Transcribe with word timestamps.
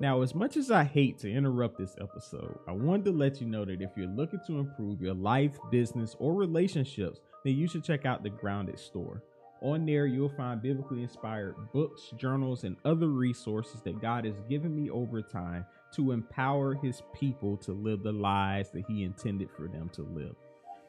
Now, 0.00 0.22
as 0.22 0.34
much 0.34 0.56
as 0.56 0.70
I 0.70 0.84
hate 0.84 1.18
to 1.18 1.30
interrupt 1.30 1.76
this 1.76 1.94
episode, 2.00 2.58
I 2.66 2.72
wanted 2.72 3.04
to 3.04 3.12
let 3.12 3.38
you 3.38 3.46
know 3.46 3.66
that 3.66 3.82
if 3.82 3.90
you're 3.96 4.06
looking 4.06 4.40
to 4.46 4.58
improve 4.58 5.02
your 5.02 5.12
life, 5.12 5.58
business, 5.70 6.16
or 6.18 6.32
relationships, 6.32 7.20
then 7.44 7.54
you 7.54 7.68
should 7.68 7.84
check 7.84 8.06
out 8.06 8.22
the 8.22 8.30
Grounded 8.30 8.78
Store. 8.78 9.22
On 9.60 9.84
there, 9.84 10.06
you'll 10.06 10.30
find 10.30 10.62
biblically 10.62 11.02
inspired 11.02 11.54
books, 11.74 12.14
journals, 12.16 12.64
and 12.64 12.78
other 12.86 13.08
resources 13.08 13.82
that 13.82 14.00
God 14.00 14.24
has 14.24 14.40
given 14.48 14.74
me 14.74 14.88
over 14.88 15.20
time 15.20 15.66
to 15.96 16.12
empower 16.12 16.72
His 16.76 17.02
people 17.14 17.58
to 17.58 17.72
live 17.72 18.02
the 18.02 18.12
lives 18.12 18.70
that 18.70 18.84
He 18.88 19.04
intended 19.04 19.50
for 19.54 19.68
them 19.68 19.90
to 19.92 20.02
live. 20.02 20.34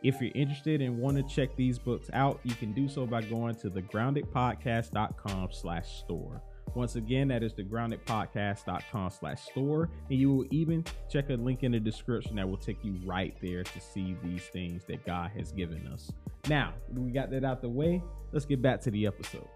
If 0.04 0.22
you're 0.22 0.32
interested 0.34 0.82
and 0.82 0.98
want 0.98 1.18
to 1.18 1.36
check 1.36 1.58
these 1.58 1.78
books 1.78 2.10
out, 2.14 2.40
you 2.44 2.56
can 2.56 2.72
do 2.72 2.88
so 2.88 3.06
by 3.06 3.24
going 3.24 3.56
to 3.56 3.70
thegroundedpodcast.com 3.70 5.50
slash 5.52 6.00
store. 6.00 6.42
Once 6.74 6.96
again, 6.96 7.28
that 7.28 7.44
is 7.44 7.54
thegroundedpodcast.com 7.54 9.10
slash 9.10 9.42
store. 9.42 9.90
And 10.10 10.18
you 10.18 10.34
will 10.34 10.46
even 10.52 10.86
check 11.10 11.30
a 11.30 11.34
link 11.34 11.64
in 11.64 11.74
the 11.74 11.80
description 11.80 12.36
that 12.38 12.48
will 12.48 12.58
take 12.58 12.84
you 12.84 12.98
right 13.06 13.36
there 13.42 13.64
to 13.64 13.82
see 13.82 14.16
these 14.24 14.44
things 14.44 14.84
that 14.86 15.06
God 15.06 15.32
has 15.38 15.52
given 15.52 15.88
us. 15.88 16.12
Now, 16.48 16.74
we 16.94 17.12
got 17.12 17.30
that 17.32 17.44
out 17.44 17.62
the 17.62 17.70
way. 17.70 18.02
Let's 18.32 18.46
get 18.46 18.62
back 18.62 18.82
to 18.82 18.92
the 18.92 19.06
episode. 19.06 19.48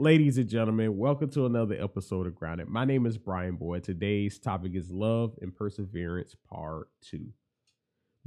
Ladies 0.00 0.38
and 0.38 0.48
gentlemen, 0.48 0.96
welcome 0.96 1.28
to 1.30 1.46
another 1.46 1.76
episode 1.82 2.28
of 2.28 2.36
Grounded. 2.36 2.68
My 2.68 2.84
name 2.84 3.04
is 3.04 3.18
Bryan 3.18 3.56
Boyd. 3.56 3.82
Today's 3.82 4.38
topic 4.38 4.76
is 4.76 4.92
love 4.92 5.34
and 5.42 5.52
perseverance, 5.52 6.36
part 6.48 6.86
two. 7.02 7.32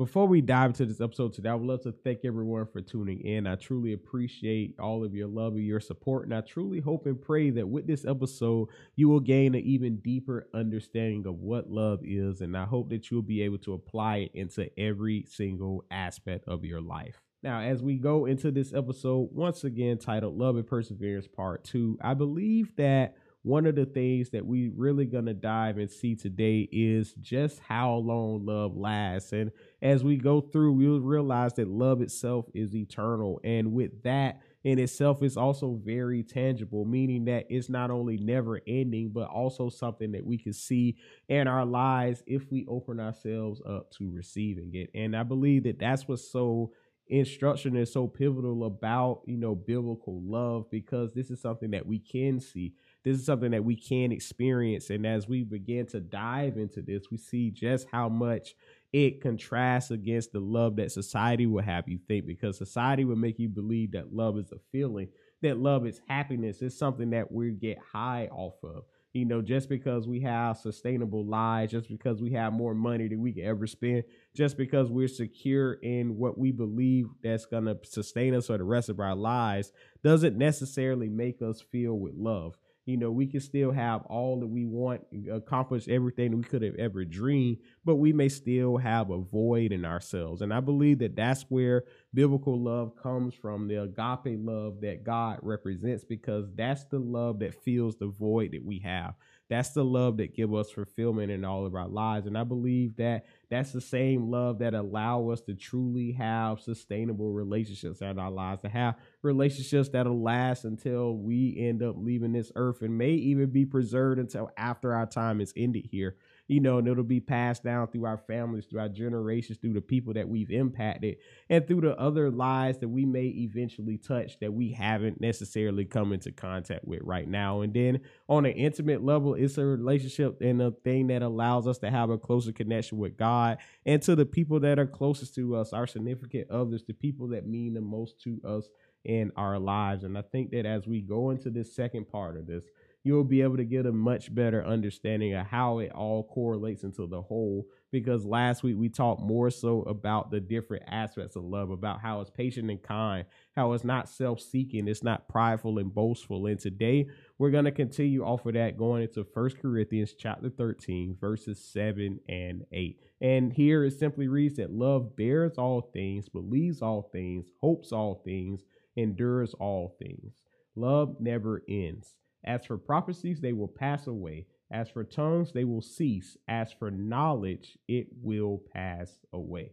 Before 0.01 0.25
we 0.25 0.41
dive 0.41 0.71
into 0.71 0.87
this 0.87 0.99
episode 0.99 1.31
today, 1.31 1.49
I 1.49 1.53
would 1.53 1.67
love 1.67 1.83
to 1.83 1.91
thank 1.91 2.21
everyone 2.25 2.65
for 2.65 2.81
tuning 2.81 3.21
in. 3.21 3.45
I 3.45 3.53
truly 3.53 3.93
appreciate 3.93 4.73
all 4.79 5.05
of 5.05 5.13
your 5.13 5.27
love 5.27 5.53
and 5.53 5.63
your 5.63 5.79
support. 5.79 6.25
And 6.25 6.33
I 6.33 6.41
truly 6.41 6.79
hope 6.79 7.05
and 7.05 7.21
pray 7.21 7.51
that 7.51 7.67
with 7.67 7.85
this 7.85 8.03
episode, 8.03 8.69
you 8.95 9.09
will 9.09 9.19
gain 9.19 9.53
an 9.53 9.61
even 9.61 9.97
deeper 9.97 10.47
understanding 10.55 11.27
of 11.27 11.35
what 11.35 11.69
love 11.69 11.99
is. 12.03 12.41
And 12.41 12.57
I 12.57 12.65
hope 12.65 12.89
that 12.89 13.11
you'll 13.11 13.21
be 13.21 13.43
able 13.43 13.59
to 13.59 13.73
apply 13.73 14.17
it 14.17 14.31
into 14.33 14.71
every 14.75 15.27
single 15.29 15.85
aspect 15.91 16.47
of 16.47 16.65
your 16.65 16.81
life. 16.81 17.21
Now, 17.43 17.61
as 17.61 17.83
we 17.83 17.99
go 17.99 18.25
into 18.25 18.49
this 18.49 18.73
episode, 18.73 19.29
once 19.31 19.63
again 19.63 19.99
titled 19.99 20.35
Love 20.35 20.55
and 20.55 20.65
Perseverance 20.65 21.27
Part 21.27 21.63
2, 21.65 21.99
I 22.01 22.15
believe 22.15 22.75
that 22.77 23.17
one 23.43 23.65
of 23.65 23.75
the 23.75 23.85
things 23.85 24.29
that 24.29 24.45
we 24.45 24.69
really 24.69 25.05
gonna 25.05 25.33
dive 25.33 25.77
and 25.77 25.89
see 25.89 26.15
today 26.15 26.69
is 26.71 27.13
just 27.15 27.59
how 27.59 27.95
long 27.95 28.45
love 28.45 28.77
lasts. 28.77 29.33
And 29.33 29.51
as 29.81 30.03
we 30.03 30.17
go 30.17 30.41
through, 30.41 30.73
we'll 30.73 30.99
realize 30.99 31.53
that 31.53 31.67
love 31.67 32.01
itself 32.01 32.45
is 32.53 32.75
eternal. 32.75 33.39
And 33.43 33.73
with 33.73 34.03
that 34.03 34.41
in 34.63 34.77
itself 34.77 35.23
is 35.23 35.37
also 35.37 35.79
very 35.83 36.21
tangible, 36.21 36.85
meaning 36.85 37.25
that 37.25 37.47
it's 37.49 37.67
not 37.67 37.89
only 37.89 38.17
never 38.17 38.61
ending, 38.67 39.09
but 39.09 39.27
also 39.27 39.69
something 39.69 40.11
that 40.11 40.25
we 40.25 40.37
can 40.37 40.53
see 40.53 40.97
in 41.27 41.47
our 41.47 41.65
lives 41.65 42.21
if 42.27 42.51
we 42.51 42.65
open 42.67 42.99
ourselves 42.99 43.59
up 43.67 43.89
to 43.93 44.11
receiving 44.11 44.75
it. 44.75 44.91
And 44.93 45.15
I 45.15 45.23
believe 45.23 45.63
that 45.63 45.79
that's 45.79 46.07
what's 46.07 46.31
so 46.31 46.73
instruction 47.07 47.75
is 47.75 47.91
so 47.91 48.07
pivotal 48.07 48.63
about 48.63 49.21
you 49.25 49.35
know 49.35 49.53
biblical 49.53 50.21
love 50.23 50.69
because 50.71 51.13
this 51.13 51.29
is 51.29 51.41
something 51.41 51.71
that 51.71 51.85
we 51.85 51.99
can 51.99 52.39
see 52.39 52.73
this 53.03 53.17
is 53.17 53.25
something 53.25 53.51
that 53.51 53.63
we 53.63 53.75
can 53.75 54.11
experience. 54.11 54.89
And 54.89 55.05
as 55.07 55.27
we 55.27 55.43
begin 55.43 55.87
to 55.87 55.99
dive 55.99 56.57
into 56.57 56.81
this, 56.81 57.09
we 57.09 57.17
see 57.17 57.49
just 57.49 57.87
how 57.91 58.09
much 58.09 58.55
it 58.93 59.21
contrasts 59.21 59.89
against 59.89 60.33
the 60.33 60.39
love 60.39 60.75
that 60.75 60.91
society 60.91 61.45
will 61.45 61.63
have 61.63 61.87
you 61.87 61.99
think, 62.07 62.25
because 62.27 62.57
society 62.57 63.05
will 63.05 63.15
make 63.15 63.39
you 63.39 63.49
believe 63.49 63.93
that 63.93 64.13
love 64.13 64.37
is 64.37 64.51
a 64.51 64.59
feeling, 64.71 65.07
that 65.41 65.57
love 65.57 65.87
is 65.87 66.01
happiness. 66.07 66.61
It's 66.61 66.77
something 66.77 67.09
that 67.11 67.31
we 67.31 67.51
get 67.51 67.79
high 67.91 68.27
off 68.31 68.55
of. 68.63 68.83
You 69.13 69.25
know, 69.25 69.41
just 69.41 69.67
because 69.67 70.07
we 70.07 70.21
have 70.21 70.57
sustainable 70.57 71.25
lives, 71.25 71.73
just 71.73 71.89
because 71.89 72.21
we 72.21 72.31
have 72.31 72.53
more 72.53 72.73
money 72.73 73.09
than 73.09 73.21
we 73.21 73.33
can 73.33 73.43
ever 73.43 73.67
spend, 73.67 74.03
just 74.33 74.57
because 74.57 74.89
we're 74.89 75.09
secure 75.09 75.73
in 75.73 76.17
what 76.17 76.37
we 76.37 76.53
believe 76.53 77.07
that's 77.21 77.45
going 77.45 77.65
to 77.65 77.77
sustain 77.83 78.33
us 78.33 78.47
for 78.47 78.57
the 78.57 78.63
rest 78.63 78.87
of 78.87 79.01
our 79.01 79.15
lives, 79.15 79.73
doesn't 80.01 80.37
necessarily 80.37 81.09
make 81.09 81.41
us 81.41 81.59
feel 81.59 81.99
with 81.99 82.13
love 82.15 82.55
you 82.91 82.97
know, 82.97 83.09
we 83.09 83.25
can 83.25 83.39
still 83.39 83.71
have 83.71 84.03
all 84.07 84.39
that 84.41 84.47
we 84.47 84.65
want, 84.65 85.01
accomplish 85.31 85.87
everything 85.87 86.37
we 86.37 86.43
could 86.43 86.61
have 86.61 86.75
ever 86.75 87.05
dreamed, 87.05 87.57
but 87.85 87.95
we 87.95 88.13
may 88.13 88.29
still 88.29 88.77
have 88.77 89.09
a 89.09 89.17
void 89.17 89.71
in 89.71 89.85
ourselves. 89.85 90.41
And 90.41 90.53
I 90.53 90.59
believe 90.59 90.99
that 90.99 91.15
that's 91.15 91.43
where 91.49 91.85
biblical 92.13 92.61
love 92.61 92.93
comes 93.01 93.33
from 93.33 93.67
the 93.67 93.81
agape 93.83 94.37
love 94.39 94.81
that 94.81 95.03
God 95.03 95.39
represents, 95.41 96.03
because 96.03 96.45
that's 96.55 96.83
the 96.85 96.99
love 96.99 97.39
that 97.39 97.63
fills 97.63 97.95
the 97.95 98.07
void 98.07 98.51
that 98.51 98.65
we 98.65 98.79
have. 98.79 99.13
That's 99.49 99.71
the 99.71 99.83
love 99.83 100.15
that 100.17 100.33
give 100.33 100.53
us 100.53 100.71
fulfillment 100.71 101.29
in 101.29 101.43
all 101.43 101.65
of 101.65 101.75
our 101.75 101.89
lives. 101.89 102.25
And 102.25 102.37
I 102.37 102.45
believe 102.45 102.95
that 102.97 103.25
that's 103.49 103.73
the 103.73 103.81
same 103.81 104.31
love 104.31 104.59
that 104.59 104.73
allow 104.73 105.29
us 105.29 105.41
to 105.41 105.55
truly 105.55 106.13
have 106.13 106.61
sustainable 106.61 107.33
relationships 107.33 107.99
in 107.99 108.17
our 108.17 108.31
lives, 108.31 108.61
to 108.61 108.69
have 108.69 108.95
relationships 109.21 109.89
that'll 109.89 110.21
last 110.21 110.65
until 110.65 111.15
we 111.15 111.55
end 111.57 111.83
up 111.83 111.95
leaving 111.97 112.33
this 112.33 112.51
earth 112.55 112.81
and 112.81 112.97
may 112.97 113.11
even 113.11 113.49
be 113.49 113.65
preserved 113.65 114.19
until 114.19 114.49
after 114.57 114.93
our 114.93 115.05
time 115.05 115.41
is 115.41 115.53
ended 115.55 115.87
here 115.91 116.15
you 116.51 116.59
know, 116.59 116.79
and 116.79 116.87
it'll 116.89 117.05
be 117.05 117.21
passed 117.21 117.63
down 117.63 117.87
through 117.87 118.05
our 118.05 118.17
families, 118.17 118.65
through 118.65 118.81
our 118.81 118.89
generations, 118.89 119.57
through 119.57 119.71
the 119.71 119.79
people 119.79 120.13
that 120.15 120.27
we've 120.27 120.51
impacted, 120.51 121.15
and 121.49 121.65
through 121.65 121.79
the 121.79 121.97
other 121.97 122.29
lives 122.29 122.79
that 122.79 122.89
we 122.89 123.05
may 123.05 123.27
eventually 123.27 123.97
touch 123.97 124.37
that 124.41 124.51
we 124.51 124.73
haven't 124.73 125.21
necessarily 125.21 125.85
come 125.85 126.11
into 126.11 126.29
contact 126.29 126.83
with 126.83 126.99
right 127.03 127.29
now. 127.29 127.61
And 127.61 127.73
then 127.73 128.01
on 128.27 128.45
an 128.45 128.51
intimate 128.51 129.01
level, 129.01 129.33
it's 129.33 129.57
a 129.57 129.63
relationship 129.63 130.41
and 130.41 130.61
a 130.61 130.71
thing 130.71 131.07
that 131.07 131.21
allows 131.21 131.67
us 131.67 131.77
to 131.77 131.89
have 131.89 132.09
a 132.09 132.17
closer 132.17 132.51
connection 132.51 132.97
with 132.97 133.15
God 133.15 133.59
and 133.85 134.01
to 134.01 134.13
the 134.13 134.25
people 134.25 134.59
that 134.59 134.77
are 134.77 134.85
closest 134.85 135.33
to 135.35 135.55
us, 135.55 135.71
our 135.71 135.87
significant 135.87 136.51
others, 136.51 136.83
the 136.85 136.93
people 136.93 137.29
that 137.29 137.47
mean 137.47 137.73
the 137.75 137.81
most 137.81 138.19
to 138.23 138.41
us 138.43 138.67
in 139.05 139.31
our 139.35 139.59
lives. 139.59 140.03
And 140.03 140.17
I 140.17 140.21
think 140.21 140.51
that 140.51 140.65
as 140.65 140.87
we 140.87 141.01
go 141.01 141.31
into 141.31 141.49
this 141.49 141.75
second 141.75 142.09
part 142.09 142.37
of 142.37 142.47
this, 142.47 142.63
you'll 143.03 143.23
be 143.23 143.41
able 143.41 143.57
to 143.57 143.65
get 143.65 143.85
a 143.85 143.91
much 143.91 144.33
better 144.33 144.63
understanding 144.63 145.33
of 145.33 145.45
how 145.47 145.79
it 145.79 145.91
all 145.91 146.23
correlates 146.23 146.83
into 146.83 147.07
the 147.07 147.21
whole. 147.21 147.65
Because 147.91 148.25
last 148.25 148.63
week 148.63 148.77
we 148.77 148.87
talked 148.87 149.21
more 149.21 149.49
so 149.49 149.81
about 149.81 150.31
the 150.31 150.39
different 150.39 150.83
aspects 150.87 151.35
of 151.35 151.43
love, 151.43 151.71
about 151.71 151.99
how 151.99 152.21
it's 152.21 152.29
patient 152.29 152.69
and 152.69 152.81
kind, 152.81 153.25
how 153.55 153.73
it's 153.73 153.83
not 153.83 154.07
self 154.07 154.39
seeking, 154.39 154.87
it's 154.87 155.03
not 155.03 155.27
prideful 155.27 155.77
and 155.77 155.93
boastful. 155.93 156.45
And 156.45 156.57
today 156.57 157.07
we're 157.37 157.51
going 157.51 157.65
to 157.65 157.71
continue 157.71 158.23
off 158.23 158.45
of 158.45 158.53
that 158.53 158.77
going 158.77 159.03
into 159.03 159.25
First 159.33 159.59
Corinthians 159.59 160.13
chapter 160.17 160.49
13, 160.49 161.17
verses 161.19 161.61
7 161.73 162.19
and 162.29 162.65
8. 162.71 162.97
And 163.19 163.51
here 163.51 163.83
it 163.83 163.99
simply 163.99 164.29
reads 164.29 164.55
that 164.55 164.71
love 164.71 165.17
bears 165.17 165.57
all 165.57 165.81
things, 165.93 166.29
believes 166.29 166.81
all 166.81 167.09
things, 167.11 167.47
hopes 167.59 167.91
all 167.91 168.21
things, 168.23 168.63
endures 168.95 169.53
all 169.55 169.95
things. 169.99 170.33
Love 170.75 171.17
never 171.19 171.61
ends. 171.67 172.15
As 172.43 172.65
for 172.65 172.77
prophecies, 172.77 173.39
they 173.41 173.53
will 173.53 173.67
pass 173.67 174.07
away. 174.07 174.47
As 174.71 174.89
for 174.89 175.03
tongues, 175.03 175.51
they 175.51 175.63
will 175.63 175.81
cease. 175.81 176.37
As 176.47 176.71
for 176.71 176.89
knowledge, 176.89 177.77
it 177.87 178.07
will 178.21 178.61
pass 178.73 179.19
away. 179.33 179.71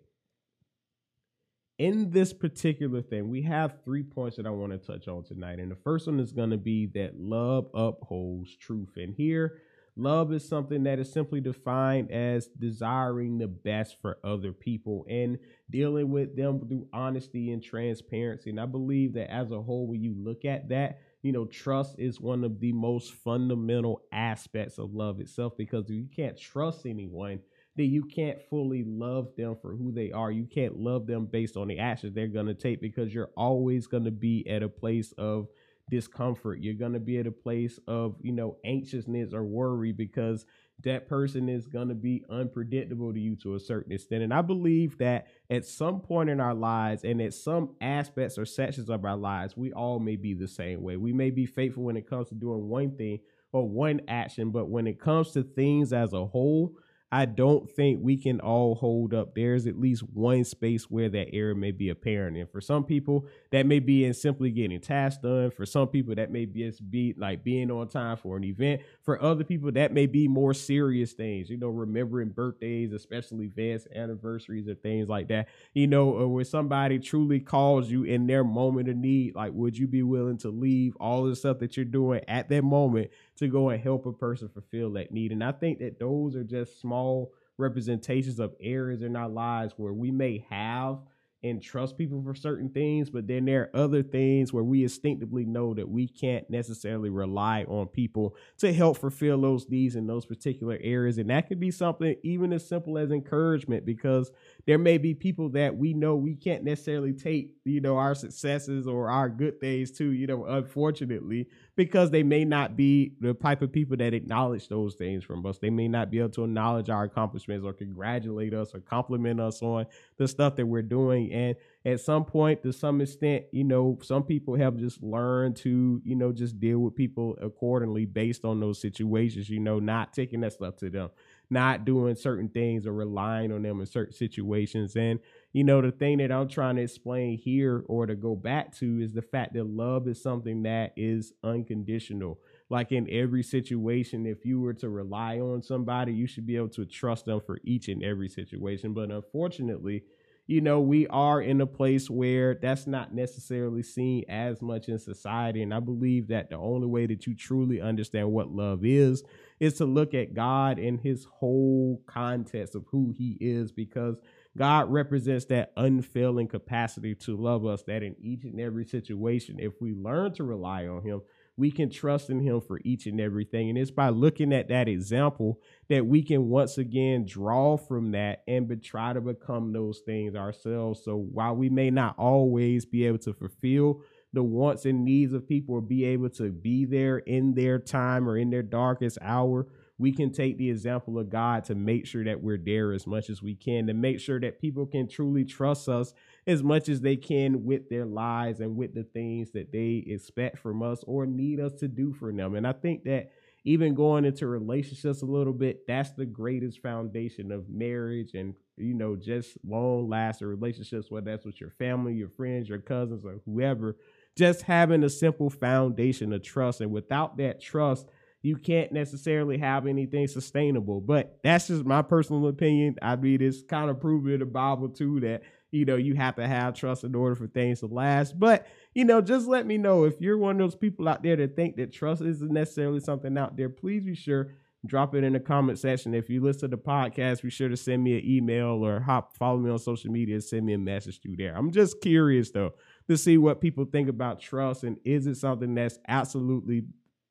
In 1.79 2.11
this 2.11 2.33
particular 2.33 3.03
thing, 3.03 3.31
we 3.31 3.43
have 3.43 3.85
three 3.85 4.03
points 4.03 4.37
that 4.37 4.47
I 4.47 4.51
want 4.51 4.73
to 4.73 4.79
touch 4.79 5.07
on 5.07 5.23
tonight. 5.23 5.61
And 5.61 5.71
the 5.71 5.77
first 5.77 6.09
one 6.09 6.19
is 6.19 6.33
going 6.33 6.51
to 6.51 6.57
be 6.57 6.87
that 6.95 7.21
love 7.21 7.69
upholds 7.73 8.57
truth. 8.57 8.91
And 8.97 9.15
here, 9.15 9.59
love 9.99 10.33
is 10.33 10.49
something 10.49 10.85
that 10.85 10.99
is 10.99 11.13
simply 11.13 11.41
defined 11.41 12.11
as 12.11 12.47
desiring 12.47 13.39
the 13.39 13.49
best 13.49 13.97
for 14.01 14.19
other 14.25 14.53
people 14.53 15.05
and 15.09 15.39
dealing 15.71 16.11
with 16.11 16.37
them 16.37 16.61
through 16.69 16.87
honesty 16.93 17.53
and 17.53 17.63
transparency. 17.63 18.51
And 18.51 18.61
I 18.61 18.67
believe 18.67 19.15
that 19.15 19.33
as 19.33 19.51
a 19.51 19.61
whole, 19.61 19.87
when 19.87 20.03
you 20.03 20.15
look 20.17 20.45
at 20.45 20.69
that, 20.69 21.01
you 21.23 21.33
know, 21.33 21.47
trust 21.47 21.97
is 21.99 22.21
one 22.21 22.45
of 22.45 22.61
the 22.61 22.73
most 22.73 23.13
fundamental 23.13 24.03
aspects 24.13 24.79
of 24.79 24.95
love 24.95 25.21
itself 25.21 25.55
because 25.59 25.85
if 25.87 25.97
you 25.97 26.09
can't 26.15 26.39
trust 26.39 26.87
anyone, 26.87 27.41
then 27.77 27.87
you 27.87 28.05
can't 28.05 28.41
fully 28.51 28.85
love 28.85 29.29
them 29.37 29.57
for 29.61 29.75
who 29.75 29.93
they 29.93 30.11
are. 30.11 30.31
You 30.31 30.47
can't 30.47 30.79
love 30.79 31.07
them 31.07 31.27
based 31.27 31.57
on 31.57 31.69
the 31.69 31.79
actions 31.79 32.15
they're 32.15 32.27
going 32.27 32.47
to 32.47 32.55
take 32.55 32.81
because 32.81 33.15
you're 33.15 33.31
always 33.37 33.87
going 33.87 34.05
to 34.05 34.11
be 34.11 34.47
at 34.49 34.63
a 34.63 34.69
place 34.69 35.13
of 35.19 35.49
discomfort. 35.91 36.61
You're 36.61 36.75
going 36.75 36.93
to 36.93 37.01
be 37.01 37.19
at 37.19 37.27
a 37.27 37.33
place 37.33 37.79
of, 37.87 38.17
you 38.23 38.33
know, 38.33 38.57
anxiousness 38.65 39.33
or 39.33 39.45
worry 39.45 39.93
because 39.93 40.45
that 40.85 41.09
person 41.09 41.49
is 41.49 41.67
going 41.67 41.89
to 41.89 41.95
be 41.95 42.25
unpredictable 42.31 43.13
to 43.13 43.19
you 43.19 43.35
to 43.37 43.55
a 43.55 43.61
certain 43.61 43.93
extent. 43.93 44.23
And 44.23 44.33
I 44.33 44.43
believe 44.43 44.99
that 44.99 45.27
at 45.51 45.65
some 45.65 46.01
point 46.01 46.31
in 46.31 46.41
our 46.41 46.55
lives 46.55 47.03
and 47.03 47.21
at 47.21 47.35
some 47.35 47.75
aspects 47.81 48.39
or 48.39 48.45
sections 48.45 48.89
of 48.89 49.05
our 49.05 49.17
lives, 49.17 49.57
we 49.57 49.73
all 49.73 49.99
may 49.99 50.17
be 50.17 50.35
the 50.35 50.47
same 50.47 50.83
way. 50.83 50.97
We 50.97 51.13
may 51.13 51.31
be 51.31 51.47
faithful 51.47 51.83
when 51.85 51.97
it 51.97 52.09
comes 52.09 52.29
to 52.29 52.35
doing 52.35 52.69
one 52.69 52.97
thing 52.97 53.19
or 53.53 53.69
one 53.69 54.03
action, 54.07 54.51
but 54.51 54.69
when 54.69 54.87
it 54.87 55.01
comes 55.01 55.33
to 55.33 55.43
things 55.43 55.93
as 55.93 56.13
a 56.13 56.27
whole, 56.27 56.77
I 57.11 57.25
don't 57.25 57.71
think 57.71 58.01
we 58.03 58.19
can 58.19 58.39
all 58.41 58.75
hold 58.75 59.15
up. 59.15 59.35
There's 59.35 59.67
at 59.67 59.81
least 59.81 60.03
one 60.13 60.45
space 60.45 60.91
where 60.91 61.09
that 61.09 61.35
error 61.35 61.55
may 61.55 61.71
be 61.71 61.89
apparent. 61.89 62.37
And 62.37 62.51
for 62.51 62.61
some 62.61 62.85
people, 62.85 63.27
that 63.51 63.67
may 63.67 63.79
be 63.79 64.05
in 64.05 64.13
simply 64.13 64.51
getting 64.51 64.81
tasks 64.81 65.23
done. 65.23 65.51
For 65.51 65.65
some 65.65 65.89
people, 65.89 66.15
that 66.15 66.31
may 66.31 66.45
be 66.45 66.65
just 66.65 66.91
be 66.91 67.15
like 67.17 67.43
being 67.43 67.71
on 67.71 67.89
time 67.89 68.17
for 68.17 68.37
an 68.37 68.45
event. 68.45 68.83
For 69.03 69.21
other 69.23 69.45
people, 69.45 69.73
that 69.73 69.93
may 69.93 70.07
be 70.07 70.29
more 70.29 70.53
serious 70.53 71.13
things, 71.13 71.49
you 71.49 71.57
know, 71.57 71.69
remembering 71.69 72.29
birthdays, 72.29 72.93
especially 72.93 73.47
events, 73.47 73.87
anniversaries, 73.95 74.69
or 74.69 74.75
things 74.75 75.09
like 75.09 75.29
that. 75.29 75.49
You 75.73 75.87
know, 75.87 76.11
or 76.11 76.29
when 76.29 76.45
somebody 76.45 76.99
truly 76.99 77.41
calls 77.41 77.91
you 77.91 78.05
in 78.05 78.27
their 78.27 78.45
moment 78.45 78.89
of 78.89 78.97
need, 78.97 79.35
like, 79.35 79.53
would 79.55 79.77
you 79.77 79.87
be 79.87 80.03
willing 80.03 80.39
to 80.39 80.51
leave 80.51 80.97
all 81.01 81.25
the 81.25 81.37
stuff 81.37 81.59
that 81.61 81.77
you're 81.77 81.87
doing 81.87 82.21
at 82.29 82.49
that 82.51 82.63
moment 82.63 83.11
to 83.37 83.49
go 83.49 83.71
and 83.71 83.83
help 83.83 84.07
a 84.07 84.13
person 84.13 84.49
fulfill 84.49 84.93
that 84.93 85.13
need? 85.13 85.33
And 85.33 85.43
I 85.43 85.53
think 85.53 85.79
that 85.79 85.99
those 85.99 86.37
are 86.37 86.45
just 86.45 86.81
small 86.81 87.33
representations 87.57 88.39
of 88.39 88.55
areas 88.61 89.03
in 89.03 89.17
our 89.17 89.29
lives 89.29 89.75
where 89.77 89.93
we 89.93 90.11
may 90.11 90.47
have 90.49 90.99
and 91.45 91.63
trust 91.63 91.97
people 91.97 92.21
for 92.23 92.35
certain 92.35 92.69
things, 92.69 93.11
but 93.11 93.29
then 93.29 93.45
there 93.45 93.63
are 93.63 93.77
other 93.77 94.03
things 94.03 94.53
where 94.53 94.65
we 94.65 94.83
instinctively 94.83 95.45
know 95.45 95.73
that 95.73 95.89
we 95.89 96.09
can't 96.09 96.49
necessarily 96.51 97.11
rely 97.11 97.65
on 97.69 97.87
people 97.87 98.35
to 98.59 98.73
help 98.73 98.99
fulfill 98.99 99.41
those 99.41 99.69
needs 99.69 99.95
in 99.95 100.07
those 100.07 100.27
particular 100.27 100.77
areas. 100.83 101.17
And 101.19 101.31
that 101.31 101.47
could 101.47 101.61
be 101.61 101.71
something 101.71 102.17
even 102.25 102.53
as 102.53 102.69
simple 102.69 102.99
as 102.99 103.13
encouragement, 103.13 103.87
because 103.87 104.33
there 104.67 104.79
may 104.79 104.99
be 104.99 105.15
people 105.15 105.49
that 105.51 105.77
we 105.77 105.95
know 105.95 106.17
we 106.17 106.35
can't 106.35 106.65
necessarily 106.65 107.13
take, 107.13 107.53
you 107.65 107.81
know, 107.81 107.97
our 107.97 108.17
successes 108.17 108.89
or 108.89 109.09
our 109.09 109.29
good 109.29 109.61
things 109.61 109.93
to, 109.93 110.11
you 110.11 110.27
know, 110.27 110.45
unfortunately, 110.45 111.47
because 111.79 112.11
they 112.11 112.25
may 112.25 112.45
not 112.45 112.77
be 112.77 113.13
the 113.21 113.33
type 113.35 113.63
of 113.63 113.71
people 113.71 113.97
that 113.97 114.13
acknowledge 114.13 114.67
those 114.67 114.97
things 114.97 115.23
from 115.23 115.47
us. 115.47 115.59
They 115.59 115.71
may 115.71 115.87
not 115.87 116.11
be 116.11 116.19
able 116.19 116.31
to 116.31 116.43
acknowledge 116.43 116.91
our 116.91 117.05
accomplishments 117.05 117.65
or 117.65 117.73
congratulate 117.73 118.53
us 118.53 118.75
or 118.75 118.81
compliment 118.81 119.41
us 119.41 119.63
on 119.63 119.87
the 120.17 120.27
stuff 120.27 120.57
that 120.57 120.67
we're 120.67 120.83
doing. 120.83 121.33
And 121.33 121.55
at 121.85 122.01
some 122.01 122.25
point, 122.25 122.65
to 122.65 122.73
some 122.73 123.01
extent, 123.01 123.45
you 123.53 123.63
know, 123.63 123.97
some 124.03 124.25
people 124.25 124.57
have 124.57 124.77
just 124.77 125.05
learned 125.05 125.55
to, 125.59 126.03
you 126.05 126.17
know, 126.17 126.33
just 126.33 126.59
deal 126.59 126.81
with 126.81 126.97
people 126.97 127.39
accordingly 127.41 128.07
based 128.07 128.45
on 128.45 128.59
those 128.59 128.81
situations, 128.81 129.49
you 129.49 129.61
know, 129.61 129.79
not 129.79 130.13
taking 130.13 130.41
that 130.41 130.55
stuff 130.55 130.79
to 130.79 130.91
them 130.91 131.11
not 131.51 131.87
doing 131.87 132.15
certain 132.15 132.49
things 132.51 132.87
or 132.87 132.93
relying 132.93 133.51
on 133.51 133.63
them 133.63 133.81
in 133.81 133.87
certain 133.87 134.13
situations. 134.13 134.95
And, 134.97 135.19
you 135.53 135.65
know, 135.65 135.81
the 135.81 135.91
thing 135.91 136.19
that 136.19 136.31
I'm 136.31 136.49
trying 136.49 136.77
to 136.77 136.83
explain 136.83 137.39
here 137.39 137.83
or 137.87 138.07
to 138.07 138.15
go 138.15 138.37
back 138.37 138.77
to 138.79 139.01
is 139.01 139.13
the 139.13 139.23
fact 139.23 139.55
that 139.55 139.67
love 139.67 140.07
is 140.07 140.23
something 140.23 140.63
that 140.65 140.93
is 140.97 141.33
unconditional. 141.43 142.39
Like 142.69 142.93
in 142.93 143.09
every 143.11 143.43
situation, 143.43 144.27
if 144.27 144.45
you 144.45 144.61
were 144.61 144.75
to 144.75 144.91
rely 144.91 145.39
on 145.39 145.63
somebody, 145.63 146.13
you 146.13 146.27
should 146.27 146.47
be 146.47 146.57
able 146.57 146.69
to 146.71 146.85
trust 146.85 147.25
them 147.25 147.41
for 147.41 147.59
each 147.65 147.89
and 147.89 148.05
every 148.05 148.29
situation. 148.29 148.93
But 148.93 149.11
unfortunately, 149.11 150.05
you 150.47 150.63
know, 150.63 150.81
we 150.81 151.07
are 151.09 151.43
in 151.43 151.61
a 151.61 151.67
place 151.67 152.09
where 152.09 152.55
that's 152.55 152.87
not 152.87 153.15
necessarily 153.15 153.83
seen 153.83 154.25
as 154.31 154.63
much 154.63 154.89
in 154.89 154.99
society. 154.99 155.63
And 155.63 155.75
I 155.75 155.81
believe 155.81 156.29
that 156.29 156.49
the 156.49 156.57
only 156.57 156.87
way 156.87 157.07
that 157.07 157.27
you 157.27 157.35
truly 157.35 157.83
understand 157.83 158.33
what 158.33 158.51
love 158.51 158.85
is 158.85 159.23
is 159.61 159.75
to 159.75 159.85
look 159.85 160.15
at 160.15 160.35
God 160.35 160.79
in 160.79 160.99
his 160.99 161.27
whole 161.27 162.03
context 162.07 162.75
of 162.75 162.85
who 162.91 163.15
he 163.17 163.37
is, 163.41 163.73
because 163.73 164.17
God 164.59 164.91
represents 164.91 165.45
that 165.47 165.73
unfailing 165.77 166.49
capacity 166.49 167.15
to 167.15 167.37
love 167.37 167.65
us, 167.65 167.85
that 167.85 168.03
in 168.03 168.17
each 168.21 168.45
and 168.45 168.61
every 168.61 168.85
situation, 168.85 169.61
if 169.61 169.81
we 169.81 169.95
learn 169.95 170.35
to 170.35 170.45
rely 170.45 170.87
on 170.87 171.03
him, 171.03 171.23
we 171.57 171.71
can 171.71 171.91
trust 171.91 172.31
in 172.31 172.41
him 172.41 172.61
for 172.61 172.81
each 172.85 173.07
and 173.07 173.21
everything. 173.21 173.69
And 173.69 173.79
it's 173.79 173.91
by 173.91 174.11
looking 174.11 174.53
at 174.53 174.69
that 174.69 174.89
example 174.89 175.61
that 175.89 176.07
we 176.07 176.23
can 176.23 176.49
once 176.49 176.79
again 176.79 177.27
draw 177.27 177.77
from 177.77 178.13
that 178.13 178.43
and 178.47 178.69
be, 178.69 178.77
try 178.77 179.13
to 179.13 179.21
become 179.21 179.73
those 179.73 180.01
things 180.07 180.37
ourselves. 180.37 181.03
So 181.05 181.17
while 181.17 181.57
we 181.57 181.69
may 181.69 181.91
not 181.91 182.17
always 182.19 182.85
be 182.85 183.07
able 183.07 183.19
to 183.19 183.35
fulfill 183.35 184.03
the 184.33 184.43
wants 184.43 184.85
and 184.85 185.05
needs 185.05 185.33
of 185.33 185.49
people 185.49 185.75
or 185.75 185.81
be 185.81 186.05
able 186.05 186.31
to 186.31 186.51
be 186.51 186.85
there 186.85 187.19
in 187.19 187.55
their 187.55 187.79
time 187.79 188.29
or 188.29 188.37
in 188.37 188.51
their 188.51 188.63
darkest 188.63 189.19
hour, 189.21 189.67
we 189.99 190.13
can 190.13 190.33
take 190.33 190.57
the 190.59 190.71
example 190.71 191.19
of 191.19 191.29
God 191.29 191.65
to 191.65 191.75
make 191.75 192.07
sure 192.07 192.25
that 192.25 192.41
we're 192.41 192.57
there 192.57 192.93
as 192.93 193.07
much 193.07 193.29
as 193.29 193.43
we 193.43 193.57
can, 193.57 193.89
to 193.89 193.95
make 193.95 194.21
sure 194.21 194.39
that 194.41 194.61
people 194.61 194.87
can 194.87 195.09
truly 195.09 195.45
trust 195.45 195.89
us 195.89 196.15
as 196.47 196.63
much 196.63 196.89
as 196.89 197.01
they 197.01 197.17
can 197.17 197.65
with 197.65 197.89
their 197.89 198.07
lives 198.07 198.61
and 198.61 198.77
with 198.77 198.95
the 198.95 199.03
things 199.03 199.51
that 199.53 199.73
they 199.73 200.05
expect 200.07 200.59
from 200.59 200.83
us 200.83 201.03
or 201.07 201.27
need 201.27 201.59
us 201.59 201.73
to 201.75 201.89
do 201.89 202.13
for 202.13 202.33
them. 202.33 202.55
And 202.55 202.67
I 202.67 202.73
think 202.73 203.05
that 203.05 203.31
even 203.65 203.95
going 203.95 204.25
into 204.25 204.47
relationships 204.47 205.23
a 205.23 205.27
little 205.27 205.53
bit, 205.53 205.87
that's 205.89 206.13
the 206.13 206.25
greatest 206.25 206.81
foundation 206.81 207.51
of 207.51 207.69
marriage 207.69 208.35
and, 208.35 208.55
you 208.77 208.95
know, 208.95 209.17
just 209.17 209.59
long 209.67 210.09
lasting 210.09 210.47
relationships, 210.47 211.11
whether 211.11 211.33
that's 211.33 211.45
with 211.45 211.61
your 211.61 211.71
family, 211.71 212.15
your 212.15 212.31
friends, 212.31 212.69
your 212.69 212.79
cousins, 212.79 213.25
or 213.25 213.41
whoever. 213.45 213.97
Just 214.37 214.63
having 214.63 215.03
a 215.03 215.11
simple 215.11 215.51
foundation 215.51 216.33
of 216.33 216.45
trust. 216.45 216.81
And 216.81 216.93
without 216.93 217.37
that 217.39 217.61
trust, 217.61 218.07
you 218.43 218.57
can't 218.57 218.93
necessarily 218.93 219.59
have 219.59 219.87
anything 219.87 220.27
sustainable. 220.29 221.01
But 221.01 221.39
that's 221.43 221.69
just 221.69 221.85
my 221.85 222.03
personal 222.03 222.47
opinion. 222.49 222.97
I 223.03 223.17
mean, 223.17 223.43
it's 223.43 223.63
kind 223.63 223.91
of 223.91 224.01
proven 224.01 224.33
in 224.33 224.41
the 224.41 224.47
Bible 224.47 224.89
too 224.89 225.21
that 225.21 225.43
you 225.71 225.85
know 225.85 225.97
you 225.97 226.15
have 226.15 226.37
to 226.37 226.47
have 226.47 226.75
trust 226.75 227.05
in 227.05 227.15
order 227.15 227.35
for 227.35 227.47
things 227.47 227.81
to 227.81 227.87
last. 227.87 228.39
But 228.39 228.67
you 228.95 229.05
know, 229.05 229.21
just 229.21 229.47
let 229.47 229.67
me 229.67 229.79
know 229.79 230.05
if 230.05 230.21
you're 230.21 230.39
one 230.39 230.61
of 230.61 230.71
those 230.71 230.77
people 230.77 231.09
out 231.09 231.23
there 231.23 231.37
that 231.37 231.57
think 231.57 231.77
that 231.77 231.93
trust 231.93 232.23
isn't 232.23 232.53
necessarily 232.53 233.01
something 233.01 233.37
out 233.37 233.57
there. 233.57 233.69
Please 233.69 234.05
be 234.05 234.15
sure 234.15 234.55
drop 234.87 235.15
it 235.15 235.25
in 235.25 235.33
the 235.33 235.41
comment 235.41 235.79
section. 235.79 236.15
If 236.15 236.31
you 236.31 236.41
listen 236.41 236.71
to 236.71 236.77
the 236.77 236.83
podcast, 236.83 237.43
be 237.43 237.51
sure 237.51 237.69
to 237.69 237.77
send 237.77 238.03
me 238.03 238.19
an 238.19 238.25
email 238.25 238.85
or 238.85 239.01
hop 239.01 239.37
follow 239.37 239.59
me 239.59 239.71
on 239.71 239.79
social 239.79 240.11
media. 240.11 240.41
Send 240.41 240.67
me 240.67 240.75
a 240.75 240.79
message 240.79 241.21
through 241.21 241.37
there. 241.37 241.57
I'm 241.57 241.73
just 241.73 242.01
curious 242.01 242.51
though 242.51 242.75
to 243.09 243.17
see 243.17 243.39
what 243.39 243.61
people 243.61 243.85
think 243.85 244.09
about 244.09 244.41
trust 244.41 244.85
and 244.85 244.99
is 245.05 245.27
it 245.27 245.37
something 245.37 245.75
that's 245.75 245.99
absolutely 246.07 246.85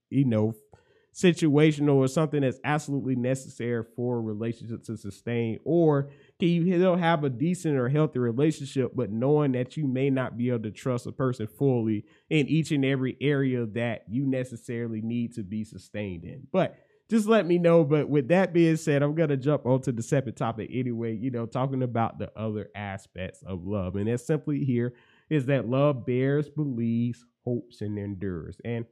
you 0.09 0.25
know 0.25 0.53
situational 1.17 1.95
or 1.95 2.07
something 2.07 2.41
that's 2.41 2.59
absolutely 2.63 3.15
necessary 3.15 3.83
for 3.95 4.17
a 4.17 4.21
relationship 4.21 4.83
to 4.83 4.95
sustain? 4.95 5.57
Or 5.63 6.11
can 6.39 6.49
you 6.49 6.63
still 6.77 6.95
have 6.95 7.23
a 7.23 7.29
decent 7.29 7.75
or 7.75 7.89
healthy 7.89 8.19
relationship, 8.19 8.91
but 8.95 9.11
knowing 9.11 9.53
that 9.53 9.75
you 9.75 9.87
may 9.87 10.11
not 10.11 10.37
be 10.37 10.49
able 10.49 10.63
to 10.63 10.71
trust 10.71 11.07
a 11.07 11.11
person 11.11 11.47
fully 11.47 12.05
in 12.29 12.47
each 12.47 12.71
and 12.71 12.85
every 12.85 13.17
area 13.19 13.65
that 13.65 14.03
you 14.07 14.27
necessarily 14.27 15.01
need 15.01 15.33
to 15.33 15.43
be 15.43 15.63
sustained 15.63 16.23
in? 16.23 16.45
But 16.51 16.77
just 17.09 17.25
let 17.25 17.47
me 17.47 17.57
know. 17.57 17.83
But 17.83 18.09
with 18.09 18.27
that 18.27 18.53
being 18.53 18.75
said, 18.75 19.01
I'm 19.01 19.15
gonna 19.15 19.37
jump 19.37 19.65
onto 19.65 19.91
the 19.91 20.03
separate 20.03 20.35
topic 20.35 20.69
anyway. 20.71 21.15
You 21.15 21.31
know, 21.31 21.47
talking 21.47 21.81
about 21.81 22.19
the 22.19 22.31
other 22.37 22.69
aspects 22.75 23.41
of 23.41 23.65
love, 23.65 23.95
and 23.95 24.07
that's 24.07 24.27
simply 24.27 24.63
here 24.63 24.93
is 25.29 25.47
that 25.47 25.67
love 25.67 26.05
bears, 26.05 26.47
believes, 26.47 27.25
hopes, 27.43 27.81
and 27.81 27.97
endures. 27.97 28.57
And 28.63 28.85